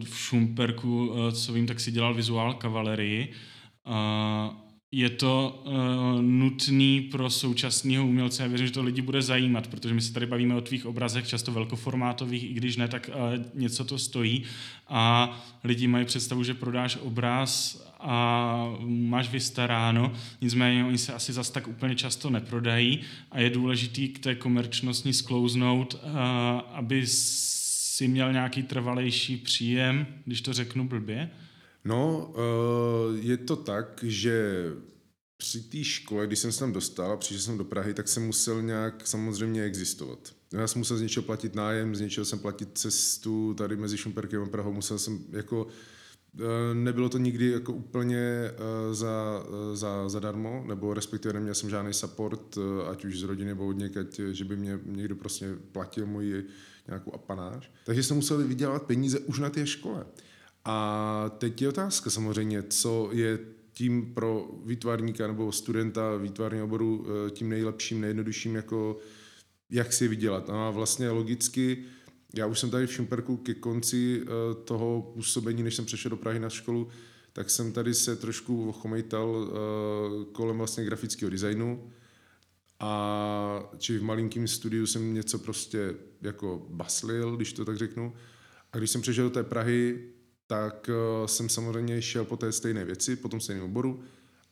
v 0.04 0.18
Šumperku, 0.18 1.12
co 1.32 1.52
vím, 1.52 1.66
tak 1.66 1.80
si 1.80 1.90
dělal 1.90 2.14
vizuál 2.14 2.54
kavalerii. 2.54 3.32
Je 4.92 5.10
to 5.10 5.62
uh, 5.66 6.22
nutný 6.22 7.00
pro 7.00 7.30
současného 7.30 8.06
umělce. 8.06 8.42
Já 8.42 8.48
věřím, 8.48 8.66
že 8.66 8.72
to 8.72 8.82
lidi 8.82 9.02
bude 9.02 9.22
zajímat, 9.22 9.66
protože 9.66 9.94
my 9.94 10.00
se 10.00 10.12
tady 10.12 10.26
bavíme 10.26 10.54
o 10.54 10.60
tvých 10.60 10.86
obrazech, 10.86 11.28
často 11.28 11.52
velkoformátových, 11.52 12.50
i 12.50 12.54
když 12.54 12.76
ne, 12.76 12.88
tak 12.88 13.10
uh, 13.14 13.44
něco 13.54 13.84
to 13.84 13.98
stojí. 13.98 14.42
A 14.88 15.32
lidi 15.64 15.86
mají 15.86 16.04
představu, 16.04 16.44
že 16.44 16.54
prodáš 16.54 16.96
obraz 16.96 17.82
a 18.00 18.66
máš 18.86 19.30
vystaráno, 19.30 20.12
nicméně 20.40 20.84
oni 20.84 20.98
se 20.98 21.12
asi 21.12 21.32
zas 21.32 21.50
tak 21.50 21.68
úplně 21.68 21.94
často 21.94 22.30
neprodají 22.30 23.00
a 23.30 23.40
je 23.40 23.50
důležitý 23.50 24.08
k 24.08 24.18
té 24.18 24.34
komerčnosti 24.34 25.12
sklouznout, 25.12 25.94
uh, 25.94 26.00
aby 26.72 27.02
si 27.06 28.08
měl 28.08 28.32
nějaký 28.32 28.62
trvalejší 28.62 29.36
příjem, 29.36 30.06
když 30.24 30.40
to 30.40 30.52
řeknu 30.52 30.88
blbě? 30.88 31.30
No, 31.88 32.34
uh, 32.36 33.16
je 33.16 33.36
to 33.36 33.56
tak, 33.56 34.00
že 34.02 34.64
při 35.36 35.60
té 35.60 35.84
škole, 35.84 36.26
když 36.26 36.38
jsem 36.38 36.52
se 36.52 36.60
tam 36.60 36.72
dostal 36.72 37.16
přišel 37.16 37.40
jsem 37.40 37.58
do 37.58 37.64
Prahy, 37.64 37.94
tak 37.94 38.08
jsem 38.08 38.26
musel 38.26 38.62
nějak 38.62 39.06
samozřejmě 39.06 39.62
existovat. 39.62 40.18
Já 40.52 40.66
jsem 40.66 40.78
musel 40.78 40.96
z 40.96 41.00
něčeho 41.00 41.24
platit 41.24 41.54
nájem, 41.54 41.96
z 41.96 42.00
něčeho 42.00 42.24
jsem 42.24 42.38
platit 42.38 42.68
cestu 42.78 43.54
tady 43.54 43.76
mezi 43.76 43.96
Šumperkem 43.96 44.42
a 44.42 44.46
Prahou, 44.46 44.72
musel 44.72 44.98
jsem 44.98 45.24
jako 45.30 45.66
eh, 46.40 46.74
Nebylo 46.74 47.08
to 47.08 47.18
nikdy 47.18 47.50
jako 47.50 47.72
úplně 47.72 48.50
za, 48.92 49.46
za, 49.72 50.08
zadarmo, 50.08 50.64
nebo 50.66 50.94
respektive 50.94 51.34
neměl 51.34 51.54
jsem 51.54 51.70
žádný 51.70 51.92
support, 51.92 52.58
ať 52.90 53.04
už 53.04 53.20
z 53.20 53.22
rodiny 53.22 53.48
nebo 53.48 53.66
od 53.66 53.76
někať, 53.76 54.20
že 54.30 54.44
by 54.44 54.56
mě 54.56 54.80
někdo 54.84 55.16
prostě 55.16 55.56
platil 55.72 56.06
moji 56.06 56.46
nějakou 56.86 57.14
apanáž. 57.14 57.72
Takže 57.84 58.02
jsem 58.02 58.16
musel 58.16 58.38
vydělat 58.38 58.82
peníze 58.82 59.18
už 59.18 59.38
na 59.38 59.50
té 59.50 59.66
škole. 59.66 60.06
A 60.70 61.30
teď 61.38 61.62
je 61.62 61.68
otázka 61.68 62.10
samozřejmě, 62.10 62.62
co 62.62 63.10
je 63.12 63.38
tím 63.72 64.14
pro 64.14 64.48
výtvarníka 64.64 65.26
nebo 65.26 65.52
studenta 65.52 66.16
výtvarného 66.16 66.64
oboru 66.64 67.06
eh, 67.06 67.30
tím 67.30 67.48
nejlepším, 67.48 68.00
nejjednodušším, 68.00 68.56
jako 68.56 68.98
jak 69.70 69.92
si 69.92 70.08
vydělat. 70.08 70.50
A 70.50 70.70
vlastně 70.70 71.10
logicky, 71.10 71.84
já 72.34 72.46
už 72.46 72.58
jsem 72.58 72.70
tady 72.70 72.86
v 72.86 72.92
Šumperku 72.92 73.36
ke 73.36 73.54
konci 73.54 74.22
eh, 74.22 74.26
toho 74.64 75.12
působení, 75.14 75.62
než 75.62 75.74
jsem 75.74 75.84
přešel 75.84 76.10
do 76.10 76.16
Prahy 76.16 76.38
na 76.38 76.50
školu, 76.50 76.88
tak 77.32 77.50
jsem 77.50 77.72
tady 77.72 77.94
se 77.94 78.16
trošku 78.16 78.68
ochomejtal 78.68 79.48
eh, 79.48 80.24
kolem 80.32 80.58
vlastně 80.58 80.84
grafického 80.84 81.30
designu, 81.30 81.90
a 82.80 83.70
či 83.78 83.98
v 83.98 84.02
malinkém 84.02 84.48
studiu 84.48 84.86
jsem 84.86 85.14
něco 85.14 85.38
prostě 85.38 85.94
jako 86.22 86.66
baslil, 86.70 87.36
když 87.36 87.52
to 87.52 87.64
tak 87.64 87.76
řeknu. 87.76 88.12
A 88.72 88.78
když 88.78 88.90
jsem 88.90 89.00
přešel 89.00 89.24
do 89.24 89.30
té 89.30 89.42
Prahy, 89.42 89.98
tak 90.48 90.90
uh, 90.90 91.26
jsem 91.26 91.48
samozřejmě 91.48 92.02
šel 92.02 92.24
po 92.24 92.36
té 92.36 92.52
stejné 92.52 92.84
věci, 92.84 93.16
po 93.16 93.28
tom 93.28 93.40
stejném 93.40 93.64
oboru 93.64 94.02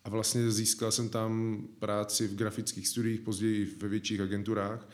a 0.05 0.11
vlastně 0.11 0.50
získal 0.50 0.93
jsem 0.93 1.09
tam 1.09 1.62
práci 1.79 2.29
v 2.29 2.35
grafických 2.35 2.88
studiích, 2.88 3.21
později 3.21 3.76
ve 3.79 3.88
větších 3.88 4.21
agenturách. 4.21 4.88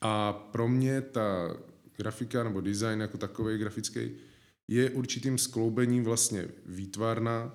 A 0.00 0.32
pro 0.32 0.68
mě 0.68 1.00
ta 1.00 1.56
grafika 1.96 2.44
nebo 2.44 2.60
design 2.60 3.00
jako 3.00 3.18
takový 3.18 3.58
grafický 3.58 4.10
je 4.68 4.90
určitým 4.90 5.38
skloubením 5.38 6.04
vlastně 6.04 6.48
výtvarna, 6.66 7.54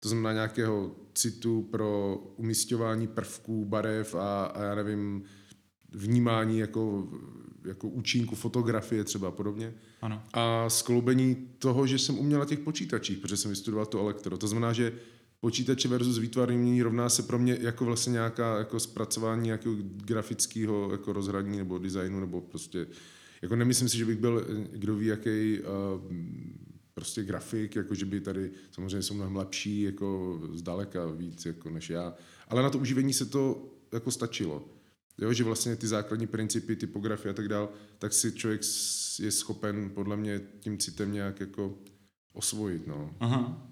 to 0.00 0.08
znamená 0.08 0.32
nějakého 0.32 0.96
citu 1.14 1.62
pro 1.62 2.16
umístěvání 2.36 3.06
prvků, 3.06 3.64
barev 3.64 4.14
a, 4.14 4.44
a 4.44 4.62
já 4.62 4.74
nevím, 4.74 5.24
vnímání 5.92 6.58
jako, 6.58 7.08
jako 7.64 7.88
účinku 7.88 8.34
fotografie 8.34 9.04
třeba 9.04 9.28
a 9.28 9.30
podobně. 9.30 9.74
Ano. 10.02 10.22
A 10.32 10.70
skloubení 10.70 11.48
toho, 11.58 11.86
že 11.86 11.98
jsem 11.98 12.18
uměl 12.18 12.38
na 12.38 12.44
těch 12.44 12.58
počítačích, 12.58 13.18
protože 13.18 13.36
jsem 13.36 13.50
vystudoval 13.50 13.86
to 13.86 14.00
elektro. 14.00 14.38
To 14.38 14.48
znamená, 14.48 14.72
že 14.72 14.92
počítače 15.40 15.88
versus 15.88 16.18
výtvarný 16.18 16.56
umění 16.56 16.82
rovná 16.82 17.08
se 17.08 17.22
pro 17.22 17.38
mě 17.38 17.58
jako 17.60 17.84
vlastně 17.84 18.12
nějaká 18.12 18.58
jako 18.58 18.80
zpracování 18.80 19.44
nějakého 19.44 19.74
grafického 19.80 20.88
jako 20.92 21.12
rozhraní 21.12 21.58
nebo 21.58 21.78
designu 21.78 22.20
nebo 22.20 22.40
prostě 22.40 22.86
jako 23.42 23.56
nemyslím 23.56 23.88
si, 23.88 23.98
že 23.98 24.04
bych 24.04 24.18
byl 24.18 24.46
kdo 24.72 24.94
ví 24.96 25.06
jaký 25.06 25.58
uh, 25.60 25.66
prostě 26.94 27.22
grafik, 27.22 27.76
jako 27.76 27.94
že 27.94 28.06
by 28.06 28.20
tady 28.20 28.50
samozřejmě 28.70 29.02
jsou 29.02 29.14
mnohem 29.14 29.36
lepší, 29.36 29.82
jako 29.82 30.40
zdaleka 30.52 31.06
víc 31.06 31.46
jako 31.46 31.70
než 31.70 31.90
já. 31.90 32.14
Ale 32.48 32.62
na 32.62 32.70
to 32.70 32.78
uživení 32.78 33.12
se 33.12 33.26
to 33.26 33.68
jako 33.92 34.10
stačilo. 34.10 34.64
Jo, 35.20 35.32
že 35.32 35.44
vlastně 35.44 35.76
ty 35.76 35.86
základní 35.86 36.26
principy, 36.26 36.76
typografie 36.76 37.30
a 37.30 37.34
tak 37.34 37.48
dál, 37.48 37.68
tak 37.98 38.12
si 38.12 38.32
člověk 38.32 38.60
je 39.18 39.30
schopen 39.30 39.90
podle 39.94 40.16
mě 40.16 40.40
tím 40.60 40.78
citem 40.78 41.12
nějak 41.12 41.40
jako 41.40 41.78
osvojit. 42.32 42.86
No. 42.86 43.16
Aha. 43.20 43.69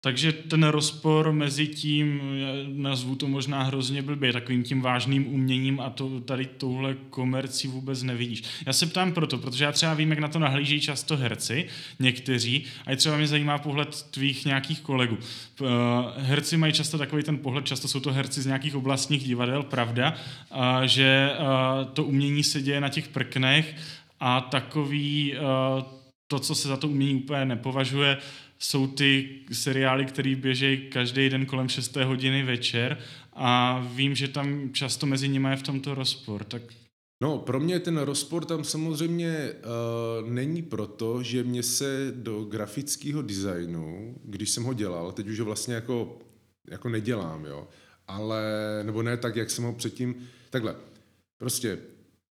Takže 0.00 0.32
ten 0.32 0.64
rozpor 0.64 1.32
mezi 1.32 1.66
tím, 1.66 2.20
nazvu 2.66 3.14
to 3.14 3.28
možná 3.28 3.62
hrozně 3.62 4.02
blbě, 4.02 4.32
takovým 4.32 4.62
tím 4.62 4.80
vážným 4.80 5.34
uměním 5.34 5.80
a 5.80 5.90
to, 5.90 6.20
tady 6.20 6.46
touhle 6.46 6.94
komercí 7.10 7.68
vůbec 7.68 8.02
nevidíš. 8.02 8.42
Já 8.66 8.72
se 8.72 8.86
ptám 8.86 9.12
proto, 9.12 9.38
protože 9.38 9.64
já 9.64 9.72
třeba 9.72 9.94
vím, 9.94 10.10
jak 10.10 10.18
na 10.18 10.28
to 10.28 10.38
nahlížejí 10.38 10.80
často 10.80 11.16
herci, 11.16 11.66
někteří, 11.98 12.64
a 12.86 12.96
třeba 12.96 13.16
mě 13.16 13.26
zajímá 13.26 13.58
pohled 13.58 14.02
tvých 14.10 14.44
nějakých 14.44 14.80
kolegů. 14.80 15.18
Eh, 15.18 15.64
herci 16.16 16.56
mají 16.56 16.72
často 16.72 16.98
takový 16.98 17.22
ten 17.22 17.38
pohled, 17.38 17.66
často 17.66 17.88
jsou 17.88 18.00
to 18.00 18.12
herci 18.12 18.42
z 18.42 18.46
nějakých 18.46 18.76
oblastních 18.76 19.24
divadel, 19.24 19.62
pravda, 19.62 20.14
že 20.84 21.30
eh, 21.32 21.38
to 21.92 22.04
umění 22.04 22.44
se 22.44 22.62
děje 22.62 22.80
na 22.80 22.88
těch 22.88 23.08
prknech 23.08 23.76
a 24.20 24.40
takový 24.40 25.34
eh, 25.34 25.38
to, 26.26 26.38
co 26.38 26.54
se 26.54 26.68
za 26.68 26.76
to 26.76 26.88
umění 26.88 27.14
úplně 27.14 27.44
nepovažuje, 27.44 28.18
jsou 28.58 28.86
ty 28.86 29.28
seriály, 29.52 30.04
které 30.04 30.34
běží 30.36 30.76
každý 30.92 31.28
den 31.28 31.46
kolem 31.46 31.68
6. 31.68 31.96
hodiny 31.96 32.42
večer 32.42 32.98
a 33.32 33.80
vím, 33.94 34.14
že 34.14 34.28
tam 34.28 34.72
často 34.72 35.06
mezi 35.06 35.28
nimi 35.28 35.48
je 35.50 35.56
v 35.56 35.62
tomto 35.62 35.94
rozpor. 35.94 36.44
Tak 36.44 36.62
No, 37.20 37.38
pro 37.38 37.60
mě 37.60 37.80
ten 37.80 37.98
rozpor 37.98 38.44
tam 38.44 38.64
samozřejmě 38.64 39.52
uh, 40.22 40.30
není 40.30 40.62
proto, 40.62 41.22
že 41.22 41.44
mě 41.44 41.62
se 41.62 42.12
do 42.16 42.44
grafického 42.44 43.22
designu, 43.22 44.14
když 44.24 44.50
jsem 44.50 44.64
ho 44.64 44.74
dělal, 44.74 45.12
teď 45.12 45.28
už 45.28 45.38
ho 45.38 45.44
vlastně 45.44 45.74
jako, 45.74 46.18
jako 46.70 46.88
nedělám, 46.88 47.44
jo, 47.44 47.68
ale, 48.08 48.42
nebo 48.82 49.02
ne 49.02 49.16
tak, 49.16 49.36
jak 49.36 49.50
jsem 49.50 49.64
ho 49.64 49.72
předtím, 49.72 50.28
takhle, 50.50 50.76
prostě 51.38 51.78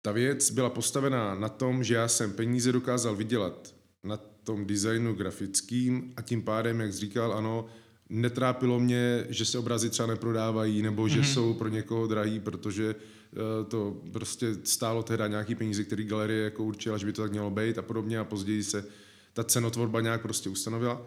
ta 0.01 0.11
věc 0.11 0.51
byla 0.51 0.69
postavená 0.69 1.35
na 1.35 1.49
tom, 1.49 1.83
že 1.83 1.95
já 1.95 2.07
jsem 2.07 2.33
peníze 2.33 2.71
dokázal 2.71 3.15
vydělat 3.15 3.75
na 4.03 4.17
tom 4.43 4.65
designu 4.65 5.13
grafickým 5.13 6.13
a 6.17 6.21
tím 6.21 6.41
pádem, 6.41 6.79
jak 6.79 6.93
jsi 6.93 6.99
říkal, 6.99 7.33
ano, 7.33 7.65
netrápilo 8.09 8.79
mě, 8.79 9.25
že 9.29 9.45
se 9.45 9.57
obrazy 9.57 9.89
třeba 9.89 10.07
neprodávají 10.07 10.81
nebo 10.81 11.07
že 11.07 11.21
mm-hmm. 11.21 11.33
jsou 11.33 11.53
pro 11.53 11.67
někoho 11.67 12.07
drahý, 12.07 12.39
protože 12.39 12.95
uh, 12.95 13.67
to 13.67 14.01
prostě 14.11 14.55
stálo 14.63 15.03
tehdy 15.03 15.23
nějaký 15.27 15.55
peníze, 15.55 15.83
který 15.83 16.03
galerie 16.03 16.43
jako 16.43 16.63
určila, 16.63 16.97
že 16.97 17.05
by 17.05 17.13
to 17.13 17.21
tak 17.21 17.31
mělo 17.31 17.51
být 17.51 17.77
a 17.77 17.81
podobně 17.81 18.19
a 18.19 18.23
později 18.23 18.63
se 18.63 18.85
ta 19.33 19.43
cenotvorba 19.43 20.01
nějak 20.01 20.21
prostě 20.21 20.49
ustanovila. 20.49 21.01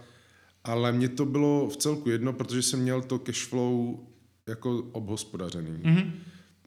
Ale 0.65 0.93
mně 0.93 1.09
to 1.09 1.25
bylo 1.25 1.69
v 1.69 1.77
celku 1.77 2.11
jedno, 2.11 2.33
protože 2.33 2.63
jsem 2.63 2.81
měl 2.81 3.03
to 3.03 3.19
cash 3.19 3.49
flow 3.49 3.99
jako 4.47 4.79
obhospodařený. 4.93 5.71
Mm-hmm. 5.71 6.13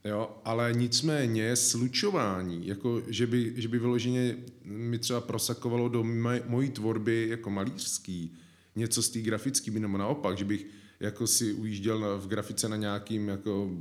Jo, 0.07 0.37
ale 0.45 0.73
nicméně 0.73 1.55
slučování, 1.55 2.67
jako 2.67 3.03
že 3.07 3.27
by, 3.27 3.53
že 3.55 3.67
by 3.67 3.79
vyloženě 3.79 4.37
mi 4.63 4.99
třeba 4.99 5.21
prosakovalo 5.21 5.89
do 5.89 6.03
maj, 6.03 6.41
mojí 6.47 6.69
tvorby 6.69 7.27
jako 7.29 7.49
malířský 7.49 8.33
něco 8.75 9.03
z 9.03 9.09
té 9.09 9.19
grafické, 9.19 9.71
nebo 9.71 9.97
naopak, 9.97 10.37
že 10.37 10.45
bych 10.45 10.65
jako 10.99 11.27
si 11.27 11.53
ujížděl 11.53 11.99
na, 11.99 12.15
v 12.15 12.27
grafice 12.27 12.69
na 12.69 12.75
nějakým 12.75 13.27
jako 13.27 13.71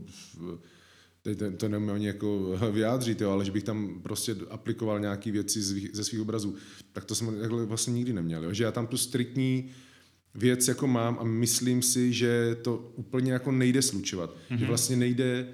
teď 1.22 1.38
to, 1.38 1.50
to 1.50 1.68
nemůžu 1.68 1.92
ani 1.92 2.06
jako 2.06 2.58
vyjádřit, 2.72 3.20
jo, 3.20 3.30
ale 3.30 3.44
že 3.44 3.52
bych 3.52 3.64
tam 3.64 4.00
prostě 4.02 4.36
aplikoval 4.50 5.00
nějaké 5.00 5.32
věci 5.32 5.62
ze 5.92 6.04
svých 6.04 6.20
obrazů, 6.20 6.54
tak 6.92 7.04
to 7.04 7.14
jsem 7.14 7.40
takhle 7.40 7.66
vlastně 7.66 7.92
nikdy 7.92 8.12
neměl. 8.12 8.44
Jo. 8.44 8.52
Že 8.52 8.64
já 8.64 8.72
tam 8.72 8.86
tu 8.86 8.96
striktní 8.96 9.70
věc 10.34 10.68
jako 10.68 10.86
mám 10.86 11.18
a 11.20 11.24
myslím 11.24 11.82
si, 11.82 12.12
že 12.12 12.56
to 12.62 12.92
úplně 12.96 13.32
jako 13.32 13.52
nejde 13.52 13.82
slučovat. 13.82 14.30
Mm-hmm. 14.30 14.56
Že 14.56 14.64
mhm. 14.64 14.66
vlastně 14.66 14.96
nejde 14.96 15.48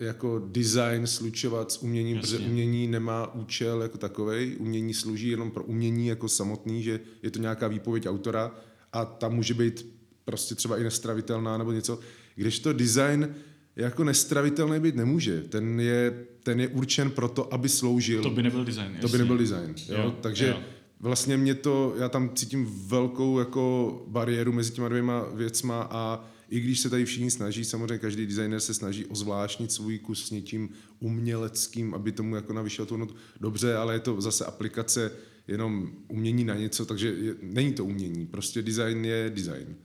jako 0.00 0.42
design 0.46 1.06
slučovat 1.06 1.72
s 1.72 1.82
uměním, 1.82 2.16
Jasně. 2.16 2.38
protože 2.38 2.50
umění 2.50 2.86
nemá 2.86 3.34
účel 3.34 3.82
jako 3.82 3.98
takovej, 3.98 4.56
umění 4.58 4.94
slouží 4.94 5.28
jenom 5.28 5.50
pro 5.50 5.64
umění 5.64 6.06
jako 6.06 6.28
samotný, 6.28 6.82
že 6.82 7.00
je 7.22 7.30
to 7.30 7.38
nějaká 7.38 7.68
výpověď 7.68 8.08
autora 8.08 8.54
a 8.92 9.04
ta 9.04 9.28
může 9.28 9.54
být 9.54 9.86
prostě 10.24 10.54
třeba 10.54 10.78
i 10.78 10.84
nestravitelná 10.84 11.58
nebo 11.58 11.72
něco, 11.72 11.98
když 12.34 12.58
to 12.58 12.72
design 12.72 13.34
jako 13.76 14.04
nestravitelný 14.04 14.80
být 14.80 14.96
nemůže. 14.96 15.40
Ten 15.42 15.80
je, 15.80 16.24
ten 16.42 16.60
je 16.60 16.68
určen 16.68 17.10
pro 17.10 17.28
to, 17.28 17.54
aby 17.54 17.68
sloužil. 17.68 18.22
To 18.22 18.30
by 18.30 18.42
nebyl 18.42 18.64
design. 18.64 18.96
To 19.00 19.08
by 19.08 19.18
nebyl 19.18 19.38
design. 19.38 19.74
Jo? 19.88 19.96
Jo, 19.96 20.14
Takže 20.20 20.46
jo. 20.46 20.60
vlastně 21.00 21.36
mě 21.36 21.54
to, 21.54 21.94
já 21.98 22.08
tam 22.08 22.30
cítím 22.34 22.86
velkou 22.86 23.38
jako 23.38 24.04
bariéru 24.08 24.52
mezi 24.52 24.72
těma 24.72 24.88
dvěma 24.88 25.24
věcma 25.34 25.88
a 25.90 26.24
i 26.48 26.60
když 26.60 26.80
se 26.80 26.90
tady 26.90 27.04
všichni 27.04 27.30
snaží, 27.30 27.64
samozřejmě 27.64 27.98
každý 27.98 28.26
designer 28.26 28.60
se 28.60 28.74
snaží 28.74 29.06
ozvláštnit 29.06 29.72
svůj 29.72 29.98
kus 29.98 30.26
s 30.26 30.30
něčím 30.30 30.68
uměleckým, 31.00 31.94
aby 31.94 32.12
tomu 32.12 32.36
jako 32.36 32.52
navyšel 32.52 32.86
tu 32.86 32.94
hodnotu. 32.94 33.14
Dobře, 33.40 33.76
ale 33.76 33.94
je 33.94 34.00
to 34.00 34.20
zase 34.20 34.44
aplikace 34.44 35.10
jenom 35.48 35.92
umění 36.08 36.44
na 36.44 36.54
něco, 36.54 36.86
takže 36.86 37.08
je, 37.08 37.34
není 37.42 37.72
to 37.72 37.84
umění, 37.84 38.26
prostě 38.26 38.62
design 38.62 39.04
je 39.04 39.30
design. 39.30 39.76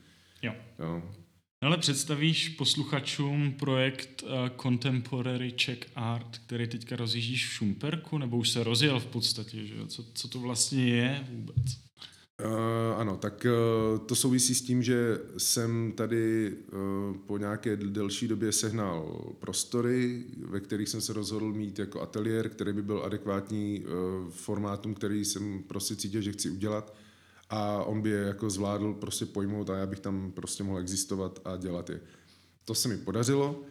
Jo. 0.42 0.54
jo. 0.80 1.04
Ale 1.62 1.78
představíš 1.78 2.50
posluchačům 2.50 3.51
projekt 3.60 4.24
uh, 4.24 4.30
Contemporary 4.62 5.51
Czech 5.51 5.80
Art, 5.96 6.38
který 6.38 6.68
teďka 6.68 6.96
rozjíždíš 6.96 7.48
v 7.48 7.54
Šumperku, 7.54 8.18
nebo 8.18 8.38
už 8.38 8.50
se 8.50 8.63
rozjel 8.63 9.00
v 9.00 9.06
podstatě, 9.06 9.66
že 9.66 9.75
jo? 9.75 9.88
Co, 9.88 10.04
co 10.13 10.28
to 10.28 10.39
vlastně 10.39 10.89
je 10.89 11.28
vůbec? 11.32 11.66
Uh, 12.46 12.50
ano, 13.00 13.18
tak 13.18 13.46
uh, 13.46 14.00
to 14.00 14.15
souvisí 14.15 14.56
s 14.56 14.62
tím, 14.62 14.84
že 14.84 15.20
jsem 15.38 15.91
tady 15.96 16.53
uh, 16.53 17.18
po 17.18 17.38
nějaké 17.38 17.75
delší 17.75 18.27
době 18.27 18.51
sehnal 18.51 19.25
prostory, 19.39 20.24
ve 20.38 20.60
kterých 20.60 20.89
jsem 20.89 21.01
se 21.01 21.13
rozhodl 21.13 21.53
mít 21.53 21.79
jako 21.79 22.01
ateliér, 22.01 22.50
který 22.50 22.74
by 22.74 22.82
byl 22.82 23.01
adekvátní 23.06 23.84
uh, 23.84 24.29
formátům, 24.29 24.94
který 24.94 25.25
jsem 25.25 25.63
prostě 25.68 25.96
cítil, 25.96 26.22
že 26.22 26.32
chci 26.32 26.50
udělat 26.50 26.96
a 27.50 27.84
on 27.84 28.01
by 28.01 28.10
je 28.10 28.20
jako 28.20 28.50
zvládl 28.50 28.94
prostě 28.94 29.25
pojmout 29.25 29.70
a 29.70 29.77
já 29.77 29.86
bych 29.86 30.00
tam 30.00 30.32
prostě 30.32 30.63
mohl 30.63 30.79
existovat 30.79 31.39
a 31.46 31.58
dělat 31.58 31.89
je. 31.89 32.01
To 32.65 32.75
se 32.75 32.88
mi 32.88 32.98
podařilo, 32.98 33.63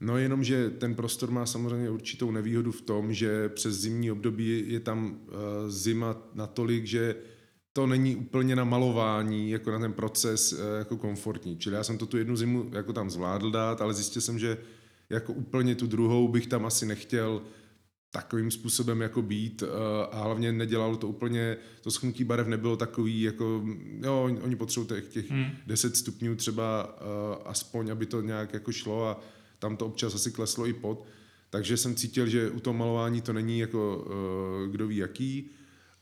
no 0.00 0.18
jenom, 0.18 0.44
že 0.44 0.70
ten 0.70 0.94
prostor 0.94 1.30
má 1.30 1.46
samozřejmě 1.46 1.90
určitou 1.90 2.30
nevýhodu 2.30 2.72
v 2.72 2.82
tom, 2.82 3.12
že 3.12 3.48
přes 3.48 3.74
zimní 3.74 4.10
období 4.10 4.64
je 4.66 4.80
tam 4.80 5.20
zima 5.68 6.22
natolik, 6.34 6.84
že 6.84 7.16
to 7.72 7.86
není 7.86 8.16
úplně 8.16 8.56
na 8.56 8.64
malování, 8.64 9.50
jako 9.50 9.70
na 9.70 9.78
ten 9.78 9.92
proces 9.92 10.52
uh, 10.52 10.58
jako 10.78 10.96
komfortní. 10.96 11.56
Čili 11.56 11.76
já 11.76 11.84
jsem 11.84 11.98
to 11.98 12.06
tu 12.06 12.18
jednu 12.18 12.36
zimu 12.36 12.70
jako 12.72 12.92
tam 12.92 13.10
zvládl 13.10 13.50
dát, 13.50 13.80
ale 13.80 13.94
zjistil 13.94 14.22
jsem, 14.22 14.38
že 14.38 14.58
jako 15.10 15.32
úplně 15.32 15.74
tu 15.74 15.86
druhou 15.86 16.28
bych 16.28 16.46
tam 16.46 16.66
asi 16.66 16.86
nechtěl 16.86 17.42
takovým 18.10 18.50
způsobem 18.50 19.00
jako 19.00 19.22
být 19.22 19.62
a 20.10 20.22
hlavně 20.22 20.52
nedělalo 20.52 20.96
to 20.96 21.08
úplně, 21.08 21.56
to 21.80 21.90
schnutí 21.90 22.24
barev 22.24 22.46
nebylo 22.46 22.76
takový, 22.76 23.22
jako, 23.22 23.64
jo, 24.00 24.36
oni 24.42 24.56
potřebují 24.56 24.88
těch, 24.88 25.08
těch 25.08 25.30
hmm. 25.30 25.46
10 25.66 25.96
stupňů 25.96 26.36
třeba 26.36 26.82
aspoň, 27.44 27.90
aby 27.90 28.06
to 28.06 28.20
nějak 28.20 28.54
jako 28.54 28.72
šlo 28.72 29.08
a 29.08 29.20
tam 29.58 29.76
to 29.76 29.86
občas 29.86 30.14
asi 30.14 30.30
kleslo 30.30 30.66
i 30.66 30.72
pod, 30.72 31.06
takže 31.50 31.76
jsem 31.76 31.94
cítil, 31.94 32.26
že 32.26 32.50
u 32.50 32.60
toho 32.60 32.74
malování 32.74 33.20
to 33.20 33.32
není 33.32 33.58
jako 33.58 34.06
kdo 34.70 34.86
ví 34.86 34.96
jaký 34.96 35.50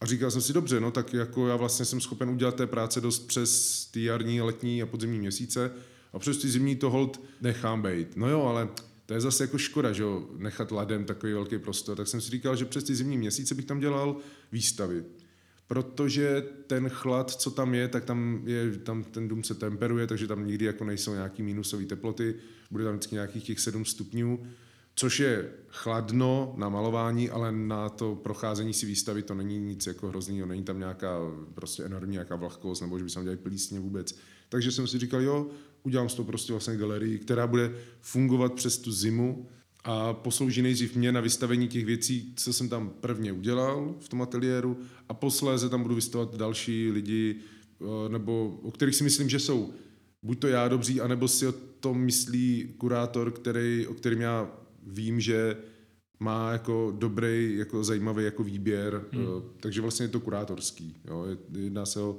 a 0.00 0.06
říkal 0.06 0.30
jsem 0.30 0.40
si, 0.40 0.52
dobře, 0.52 0.80
no 0.80 0.90
tak 0.90 1.14
jako 1.14 1.48
já 1.48 1.56
vlastně 1.56 1.84
jsem 1.84 2.00
schopen 2.00 2.30
udělat 2.30 2.54
té 2.54 2.66
práce 2.66 3.00
dost 3.00 3.26
přes 3.26 3.84
ty 3.86 4.04
jarní, 4.04 4.40
letní 4.40 4.82
a 4.82 4.86
podzimní 4.86 5.18
měsíce 5.18 5.70
a 6.12 6.18
přes 6.18 6.38
ty 6.38 6.48
zimní 6.48 6.76
to 6.76 6.90
hold 6.90 7.20
nechám 7.40 7.82
být. 7.82 8.16
No 8.16 8.28
jo, 8.28 8.42
ale 8.42 8.68
to 9.06 9.14
je 9.14 9.20
zase 9.20 9.44
jako 9.44 9.58
škoda, 9.58 9.92
že 9.92 10.02
jo, 10.02 10.28
nechat 10.36 10.72
ladem 10.72 11.04
takový 11.04 11.32
velký 11.32 11.58
prostor. 11.58 11.96
Tak 11.96 12.08
jsem 12.08 12.20
si 12.20 12.30
říkal, 12.30 12.56
že 12.56 12.64
přes 12.64 12.84
ty 12.84 12.94
zimní 12.94 13.18
měsíce 13.18 13.54
bych 13.54 13.64
tam 13.64 13.80
dělal 13.80 14.16
výstavy. 14.52 15.04
Protože 15.66 16.44
ten 16.66 16.88
chlad, 16.88 17.30
co 17.30 17.50
tam 17.50 17.74
je, 17.74 17.88
tak 17.88 18.04
tam, 18.04 18.42
je, 18.44 18.78
tam 18.78 19.04
ten 19.04 19.28
dům 19.28 19.44
se 19.44 19.54
temperuje, 19.54 20.06
takže 20.06 20.26
tam 20.26 20.46
nikdy 20.46 20.64
jako 20.64 20.84
nejsou 20.84 21.14
nějaký 21.14 21.42
minusové 21.42 21.84
teploty, 21.84 22.34
bude 22.70 22.84
tam 22.84 22.92
vždycky 22.92 23.14
nějakých 23.14 23.44
těch 23.44 23.60
7 23.60 23.84
stupňů, 23.84 24.46
což 24.94 25.20
je 25.20 25.50
chladno 25.68 26.54
na 26.56 26.68
malování, 26.68 27.30
ale 27.30 27.52
na 27.52 27.88
to 27.88 28.14
procházení 28.14 28.74
si 28.74 28.86
výstavy 28.86 29.22
to 29.22 29.34
není 29.34 29.58
nic 29.58 29.86
jako 29.86 30.08
hroznýho, 30.08 30.46
není 30.46 30.62
tam 30.62 30.78
nějaká 30.78 31.18
prostě 31.54 31.82
enormní 31.82 32.12
nějaká 32.12 32.36
vlhkost, 32.36 32.82
nebo 32.82 32.98
že 32.98 33.04
by 33.04 33.10
se 33.10 33.14
tam 33.14 33.24
dělali 33.24 33.36
plísně 33.36 33.80
vůbec. 33.80 34.18
Takže 34.48 34.72
jsem 34.72 34.86
si 34.86 34.98
říkal, 34.98 35.20
jo, 35.20 35.46
udělám 35.82 36.08
z 36.08 36.14
toho 36.14 36.26
prostě 36.26 36.52
vlastně 36.52 36.76
galerii, 36.76 37.18
která 37.18 37.46
bude 37.46 37.72
fungovat 38.00 38.52
přes 38.52 38.78
tu 38.78 38.92
zimu 38.92 39.48
a 39.84 40.12
poslouží 40.12 40.62
nejdřív 40.62 40.96
mě 40.96 41.12
na 41.12 41.20
vystavení 41.20 41.68
těch 41.68 41.84
věcí, 41.84 42.32
co 42.36 42.52
jsem 42.52 42.68
tam 42.68 42.90
prvně 43.00 43.32
udělal 43.32 43.94
v 44.00 44.08
tom 44.08 44.22
ateliéru 44.22 44.78
a 45.08 45.14
posléze 45.14 45.68
tam 45.68 45.82
budu 45.82 45.94
vystavovat 45.94 46.36
další 46.36 46.90
lidi, 46.90 47.36
eh, 47.80 48.08
nebo 48.08 48.58
o 48.62 48.70
kterých 48.70 48.94
si 48.94 49.04
myslím, 49.04 49.28
že 49.28 49.40
jsou 49.40 49.72
buď 50.22 50.38
to 50.38 50.46
já 50.46 50.68
dobří, 50.68 51.00
anebo 51.00 51.28
si 51.28 51.46
o 51.46 51.52
tom 51.80 52.00
myslí 52.00 52.74
kurátor, 52.78 53.30
který, 53.30 53.86
o 53.86 53.94
kterým 53.94 54.20
já 54.20 54.59
vím, 54.86 55.20
že 55.20 55.56
má 56.20 56.52
jako 56.52 56.96
dobrý, 56.98 57.56
jako 57.56 57.84
zajímavý 57.84 58.24
jako 58.24 58.44
výběr, 58.44 59.04
hmm. 59.12 59.24
Eh, 59.24 59.42
takže 59.60 59.80
vlastně 59.80 60.04
je 60.04 60.08
to 60.08 60.20
kurátorský. 60.20 60.96
Jo. 61.04 61.26
Jedná 61.52 61.86
se 61.86 62.00
o 62.00 62.18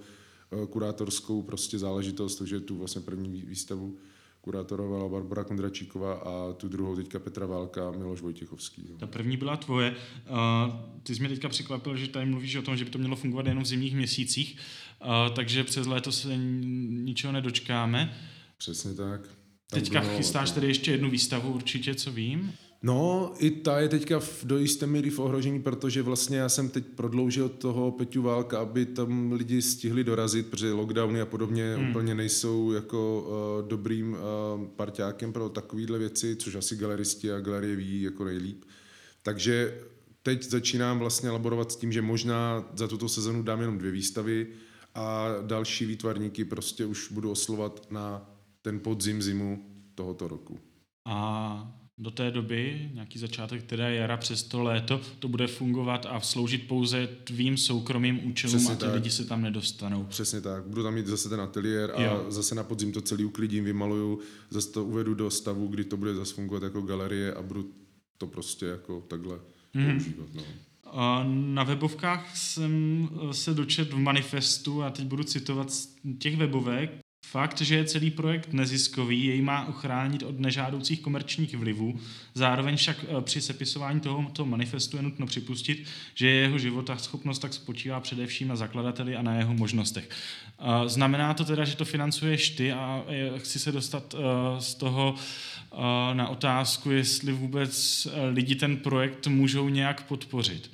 Eh, 0.52 0.67
kurátorskou 0.67 1.41
prostě 1.41 1.80
záležitost, 1.80 2.36
takže 2.36 2.60
tu 2.60 2.78
vlastně 2.78 3.02
první 3.02 3.41
výstavu 3.41 3.97
kurátorovala 4.41 5.10
Barbara 5.10 5.43
Kondračíková 5.43 6.13
a 6.13 6.54
tu 6.54 6.67
druhou 6.67 6.95
teďka 6.95 7.19
Petra 7.19 7.45
Válka 7.45 7.88
a 7.88 7.91
Miloš 7.91 8.21
Vojtěchovský. 8.21 8.86
Jo. 8.89 8.97
Ta 8.97 9.08
první 9.08 9.38
byla 9.38 9.58
tvoje. 9.58 9.95
Uh, 10.30 10.76
ty 11.04 11.15
jsi 11.15 11.19
mě 11.19 11.30
teďka 11.30 11.50
překvapil, 11.50 11.97
že 11.97 12.08
tady 12.08 12.26
mluvíš 12.26 12.56
o 12.56 12.62
tom, 12.62 12.78
že 12.78 12.86
by 12.86 12.91
to 12.91 12.97
mělo 12.97 13.15
fungovat 13.15 13.45
jenom 13.45 13.63
v 13.63 13.67
zimních 13.67 13.95
měsících, 13.95 14.58
uh, 15.02 15.36
takže 15.36 15.63
přes 15.63 15.88
léto 15.88 16.12
se 16.12 16.38
ničeho 16.38 17.34
nedočkáme. 17.34 18.17
Přesně 18.58 18.93
tak. 18.93 19.21
Teďka 19.72 20.02
chystáš 20.02 20.52
tady 20.52 20.68
ještě 20.68 20.92
jednu 20.92 21.10
výstavu 21.10 21.54
určitě, 21.54 21.96
co 21.96 22.12
vím. 22.12 22.54
No, 22.84 23.34
i 23.38 23.52
ta 23.52 23.80
je 23.80 23.90
teďka 23.90 24.20
v, 24.20 24.46
do 24.46 24.58
jisté 24.58 24.88
míry 24.88 25.10
v 25.10 25.20
ohrožení, 25.20 25.62
protože 25.62 26.02
vlastně 26.02 26.38
já 26.38 26.50
jsem 26.50 26.70
teď 26.70 26.86
prodloužil 26.86 27.50
toho 27.50 27.92
Peťu 27.92 28.22
Válka, 28.22 28.60
aby 28.60 28.86
tam 28.86 29.32
lidi 29.32 29.62
stihli 29.62 30.04
dorazit, 30.04 30.48
protože 30.48 30.74
lockdowny 30.74 31.22
a 31.22 31.26
podobně 31.26 31.76
hmm. 31.76 31.90
úplně 31.90 32.16
nejsou 32.16 32.72
jako 32.72 33.28
uh, 33.62 33.68
dobrým 33.68 34.14
uh, 34.14 34.20
parťákem 34.76 35.34
pro 35.34 35.50
takovéhle 35.50 36.00
věci, 36.00 36.36
což 36.36 36.56
asi 36.56 36.76
galeristi 36.76 37.32
a 37.32 37.40
galerie 37.40 37.76
ví 37.76 38.02
jako 38.02 38.26
nejlíp. 38.26 38.64
Takže 39.24 39.78
teď 40.24 40.44
začínám 40.44 41.00
vlastně 41.00 41.30
laborovat 41.30 41.72
s 41.72 41.76
tím, 41.76 41.92
že 41.92 42.02
možná 42.02 42.70
za 42.76 42.88
tuto 42.88 43.10
sezonu 43.10 43.44
dám 43.44 43.60
jenom 43.60 43.78
dvě 43.78 43.92
výstavy 43.92 44.48
a 44.96 45.28
další 45.42 45.86
výtvarníky 45.86 46.46
prostě 46.46 46.86
už 46.86 47.12
budu 47.12 47.32
oslovat 47.32 47.88
na 47.92 48.31
ten 48.62 48.80
podzim 48.80 49.21
zimu 49.21 49.65
tohoto 49.95 50.28
roku. 50.28 50.60
A 51.06 51.78
do 51.97 52.12
té 52.12 52.32
doby, 52.32 52.89
nějaký 52.93 53.19
začátek 53.19 53.63
teda 53.63 53.89
jara 53.89 54.17
přes 54.17 54.43
to 54.43 54.63
léto, 54.63 55.02
to 55.19 55.28
bude 55.28 55.47
fungovat 55.47 56.06
a 56.10 56.19
sloužit 56.19 56.67
pouze 56.67 57.08
tvým 57.24 57.58
soukromým 57.58 58.28
účelům 58.28 58.58
Přesně 58.58 58.74
a 58.74 58.78
ty 58.78 58.86
tak. 58.86 58.93
lidi 58.93 59.10
se 59.10 59.26
tam 59.26 59.41
nedostanou. 59.41 60.04
Přesně 60.04 60.41
tak. 60.41 60.63
Budu 60.63 60.84
tam 60.84 60.93
mít 60.93 61.08
zase 61.08 61.30
ten 61.30 61.41
ateliér 61.41 61.91
a 61.95 62.02
jo. 62.02 62.26
zase 62.30 62.56
na 62.56 62.63
podzim 62.63 62.91
to 62.91 63.02
celý 63.02 63.26
uklidím, 63.26 63.63
vymaluju, 63.63 64.19
zase 64.50 64.71
to 64.71 64.86
uvedu 64.86 65.13
do 65.13 65.30
stavu, 65.30 65.67
kdy 65.67 65.84
to 65.84 65.97
bude 65.97 66.15
zase 66.15 66.34
fungovat 66.34 66.63
jako 66.63 66.82
galerie 66.82 67.34
a 67.34 67.41
budu 67.41 67.71
to 68.17 68.28
prostě 68.28 68.65
jako 68.65 69.02
takhle 69.08 69.39
mm-hmm. 69.76 69.91
používat. 69.91 70.28
No. 70.34 70.43
Na 71.26 71.63
webovkách 71.63 72.38
jsem 72.38 73.10
se 73.32 73.54
dočet 73.54 73.93
v 73.93 73.97
manifestu, 73.97 74.84
a 74.84 74.89
teď 74.89 75.06
budu 75.06 75.24
citovat 75.24 75.71
z 75.71 75.95
těch 76.19 76.38
webovek, 76.38 77.01
Fakt, 77.32 77.62
že 77.62 77.76
je 77.76 77.86
celý 77.86 78.12
projekt 78.12 78.54
neziskový, 78.54 79.26
jej 79.26 79.41
má 79.41 79.65
ochránit 79.65 80.24
od 80.24 80.39
nežádoucích 80.39 81.02
komerčních 81.02 81.58
vlivů. 81.58 82.00
Zároveň 82.34 82.78
však 82.78 82.98
eh, 83.04 83.22
při 83.22 83.41
sepisování 83.41 84.00
tohoto 84.00 84.46
manifestu 84.46 84.98
je 84.98 85.04
nutno 85.04 85.26
připustit, 85.26 85.86
že 86.15 86.28
jeho 86.28 86.60
života 86.60 86.98
schopnost 86.98 87.39
tak 87.39 87.54
spočívá 87.54 88.00
především 88.00 88.48
na 88.48 88.56
zakladateli 88.56 89.15
a 89.15 89.22
na 89.22 89.36
jeho 89.36 89.54
možnostech. 89.54 90.10
Eh, 90.10 90.89
znamená 90.89 91.34
to 91.34 91.46
teda, 91.46 91.65
že 91.65 91.76
to 91.76 91.86
financuješ 91.86 92.50
ty 92.50 92.72
a 92.72 93.06
chci 93.38 93.60
se 93.60 93.72
dostat 93.72 94.15
eh, 94.17 94.62
z 94.62 94.76
toho 94.76 95.15
na 96.13 96.28
otázku, 96.28 96.91
jestli 96.91 97.32
vůbec 97.32 98.08
lidi 98.32 98.56
ten 98.56 98.78
projekt 98.78 99.28
můžou 99.28 99.70
nějak 99.70 100.04
podpořit. 100.04 100.72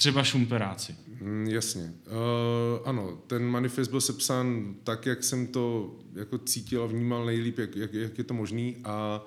Třeba 0.00 0.24
šumperáci. 0.24 0.96
Mm, 1.20 1.46
jasně. 1.46 1.94
Uh, 2.06 2.88
ano, 2.88 3.22
ten 3.26 3.44
manifest 3.44 3.90
byl 3.90 4.00
sepsán 4.00 4.74
tak, 4.84 5.06
jak 5.06 5.24
jsem 5.24 5.46
to 5.46 5.96
jako 6.14 6.38
cítil 6.38 6.82
a 6.82 6.86
vnímal 6.86 7.26
nejlíp, 7.26 7.58
jak, 7.58 7.76
jak, 7.76 7.94
jak 7.94 8.18
je 8.18 8.24
to 8.24 8.34
možný 8.34 8.76
a 8.84 9.26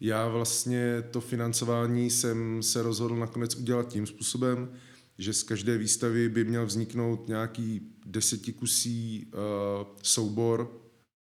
já 0.00 0.28
vlastně 0.28 1.02
to 1.10 1.20
financování 1.20 2.10
jsem 2.10 2.62
se 2.62 2.82
rozhodl 2.82 3.16
nakonec 3.16 3.56
udělat 3.56 3.88
tím 3.88 4.06
způsobem, 4.06 4.72
že 5.18 5.32
z 5.32 5.42
každé 5.42 5.78
výstavy 5.78 6.28
by 6.28 6.44
měl 6.44 6.66
vzniknout 6.66 7.28
nějaký 7.28 7.80
desetikusí 8.06 9.26
uh, 9.32 9.86
soubor, 10.02 10.80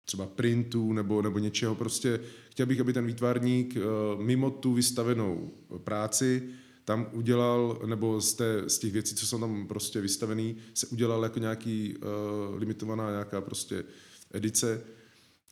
třeba 0.06 0.25
printů 0.25 0.93
nebo, 0.93 1.21
nebo 1.21 1.39
něčeho. 1.39 1.75
Prostě 1.75 2.19
chtěl 2.52 2.65
bych, 2.65 2.80
aby 2.80 2.93
ten 2.93 3.06
výtvarník 3.06 3.75
uh, 3.75 4.23
mimo 4.23 4.52
tu 4.52 4.73
vystavenou 4.73 5.52
práci 5.84 6.49
tam 6.89 7.08
udělal, 7.12 7.82
nebo 7.86 8.21
z, 8.21 8.34
té, 8.34 8.63
z 8.67 8.80
těch 8.80 8.93
věcí, 8.93 9.15
co 9.15 9.28
jsou 9.28 9.39
tam 9.39 9.67
prostě 9.67 10.02
vystavený, 10.02 10.56
se 10.73 10.88
udělal 10.88 11.23
jako 11.23 11.39
nějaký 11.39 11.95
uh, 11.97 12.60
limitovaná 12.60 13.10
nějaká 13.10 13.41
prostě 13.41 13.84
edice. 14.32 14.82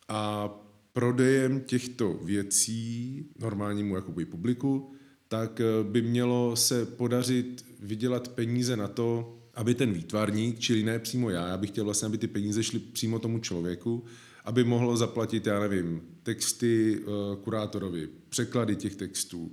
A 0.08 0.50
prodejem 0.94 1.60
těchto 1.62 2.14
věcí 2.14 3.26
normálnímu 3.40 3.96
jakoby 3.96 4.26
publiku, 4.26 4.92
tak 5.28 5.62
eh, 5.62 5.84
by 5.84 6.02
mělo 6.02 6.56
se 6.56 6.86
podařit 6.86 7.66
vydělat 7.80 8.28
peníze 8.28 8.78
na 8.78 8.88
to, 8.88 9.38
aby 9.54 9.76
ten 9.76 9.94
výtvarník, 9.94 10.60
čili 10.60 10.84
ne 10.84 11.00
přímo 11.00 11.30
já, 11.30 11.48
já 11.48 11.58
bych 11.58 11.70
chtěl 11.70 11.86
vlastně, 11.86 12.06
aby 12.06 12.18
ty 12.18 12.28
peníze 12.28 12.64
šly 12.64 12.80
přímo 12.80 13.20
tomu 13.20 13.40
člověku, 13.40 14.04
aby 14.46 14.64
mohlo 14.64 14.98
zaplatit, 14.98 15.48
já 15.48 15.60
nevím, 15.60 16.02
texty 16.24 17.00
uh, 17.00 17.44
kurátorovi, 17.44 18.10
překlady 18.30 18.76
těch 18.76 18.96
textů, 18.96 19.52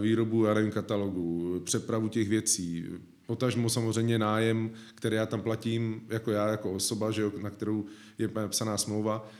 výrobu, 0.00 0.44
já 0.44 0.54
nevím, 0.54 0.70
katalogu, 0.70 1.60
přepravu 1.64 2.08
těch 2.08 2.28
věcí, 2.28 2.86
Potažmo 3.30 3.70
samozřejmě 3.70 4.18
nájem, 4.18 4.70
který 4.94 5.16
já 5.16 5.26
tam 5.26 5.42
platím 5.42 6.02
jako 6.08 6.30
já, 6.30 6.48
jako 6.48 6.72
osoba, 6.72 7.10
že 7.10 7.22
jo, 7.22 7.32
na 7.42 7.50
kterou 7.50 7.84
je 8.18 8.30
psaná 8.48 8.78
smlouva, 8.78 9.30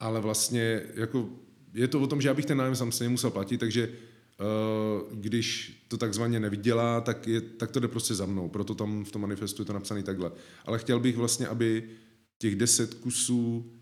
ale 0.00 0.20
vlastně 0.20 0.82
jako 0.94 1.28
je 1.74 1.88
to 1.88 2.00
o 2.00 2.06
tom, 2.06 2.20
že 2.20 2.28
já 2.28 2.34
bych 2.34 2.46
ten 2.46 2.58
nájem 2.58 2.76
sám 2.76 2.92
se 2.92 3.04
nemusel 3.04 3.30
platit, 3.30 3.58
takže 3.58 3.88
uh, 3.88 5.18
když 5.18 5.78
to 5.88 5.96
takzvaně 5.96 6.40
nevydělá, 6.40 7.00
tak, 7.00 7.26
je, 7.26 7.40
tak 7.40 7.70
to 7.70 7.80
jde 7.80 7.88
prostě 7.88 8.14
za 8.14 8.26
mnou, 8.26 8.48
proto 8.48 8.74
tam 8.74 9.04
v 9.04 9.12
tom 9.12 9.22
manifestu 9.22 9.62
je 9.62 9.66
to 9.66 9.72
napsané 9.72 10.02
takhle. 10.02 10.32
Ale 10.64 10.78
chtěl 10.78 11.00
bych 11.00 11.16
vlastně, 11.16 11.46
aby 11.46 11.90
těch 12.38 12.56
deset 12.56 12.94
kusů 12.94 13.72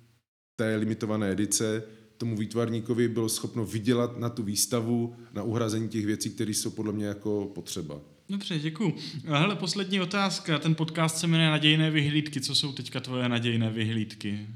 té 0.56 0.76
limitované 0.76 1.32
edice 1.32 1.82
tomu 2.18 2.36
výtvarníkovi 2.36 3.08
bylo 3.08 3.28
schopno 3.28 3.64
vydělat 3.64 4.18
na 4.18 4.28
tu 4.28 4.42
výstavu, 4.42 5.16
na 5.34 5.42
uhrazení 5.42 5.88
těch 5.88 6.06
věcí, 6.06 6.30
které 6.30 6.50
jsou 6.50 6.70
podle 6.70 6.92
mě 6.92 7.06
jako 7.06 7.50
potřeba. 7.54 8.00
Dobře, 8.28 8.58
děkuju. 8.58 8.94
Hele, 9.24 9.56
poslední 9.56 10.00
otázka. 10.00 10.58
Ten 10.58 10.74
podcast 10.74 11.16
se 11.16 11.26
jmenuje 11.26 11.50
Nadějné 11.50 11.90
vyhlídky. 11.90 12.40
Co 12.40 12.54
jsou 12.54 12.72
teďka 12.72 13.00
tvoje 13.00 13.28
nadějné 13.28 13.70
vyhlídky? 13.70 14.46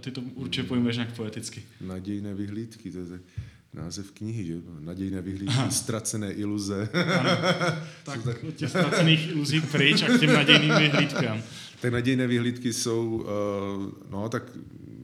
Ty 0.00 0.10
to 0.10 0.20
určitě 0.34 0.68
pojmeš 0.68 0.96
nějak 0.96 1.16
poeticky. 1.16 1.62
Nadějné 1.80 2.34
vyhlídky, 2.34 2.90
to 2.90 2.98
je 2.98 3.20
název 3.74 4.10
knihy, 4.10 4.44
že? 4.44 4.54
Nadějné 4.80 5.22
vyhlídky, 5.22 5.54
Aha. 5.54 5.70
ztracené 5.70 6.32
iluze. 6.32 6.88
Ano. 7.18 7.30
Tak, 8.04 8.22
tak 8.24 8.44
od 8.44 8.54
těch 8.54 8.68
ztracených 8.68 9.28
iluzí 9.28 9.60
pryč 9.60 10.02
a 10.02 10.06
k 10.06 10.20
těm 10.20 10.32
nadějným 10.32 10.74
vyhlídkám. 10.78 11.42
Tak 11.80 11.92
nadějné 11.92 12.26
vyhlídky 12.26 12.72
jsou, 12.72 13.16
uh, 13.16 14.10
no 14.10 14.28
tak 14.28 14.42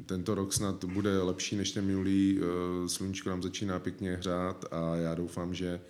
tento 0.07 0.35
rok 0.35 0.53
snad 0.53 0.85
bude 0.85 1.23
lepší 1.23 1.57
než 1.57 1.73
ten 1.73 1.85
minulý. 1.85 2.39
Uh, 2.39 2.87
sluníčko 2.87 3.31
nám 3.31 3.43
začíná 3.43 3.79
pěkně 3.79 4.17
hřát 4.17 4.65
a 4.71 4.97
já 4.97 5.15
doufám, 5.15 5.55
že 5.55 5.81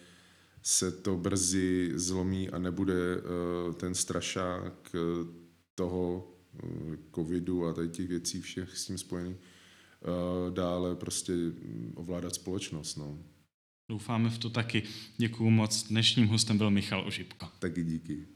se 0.62 0.92
to 0.92 1.16
brzy 1.16 1.92
zlomí 1.94 2.50
a 2.50 2.58
nebude 2.58 3.16
uh, 3.16 3.72
ten 3.74 3.94
strašák 3.94 4.96
toho 5.74 6.32
covidu 7.14 7.66
a 7.66 7.72
tady 7.72 7.88
těch 7.88 8.08
věcí 8.08 8.40
všech 8.40 8.78
s 8.78 8.86
tím 8.86 8.98
spojených 8.98 9.36
dále 10.50 10.96
prostě 10.96 11.32
ovládat 11.94 12.34
společnost. 12.34 12.96
No. 12.96 13.18
Doufáme 13.90 14.30
v 14.30 14.38
to 14.38 14.50
taky. 14.50 14.82
Děkuju 15.16 15.50
moc. 15.50 15.88
Dnešním 15.88 16.26
hostem 16.26 16.58
byl 16.58 16.70
Michal 16.70 17.06
Ožipko. 17.06 17.48
Taky 17.58 17.84
díky. 17.84 18.26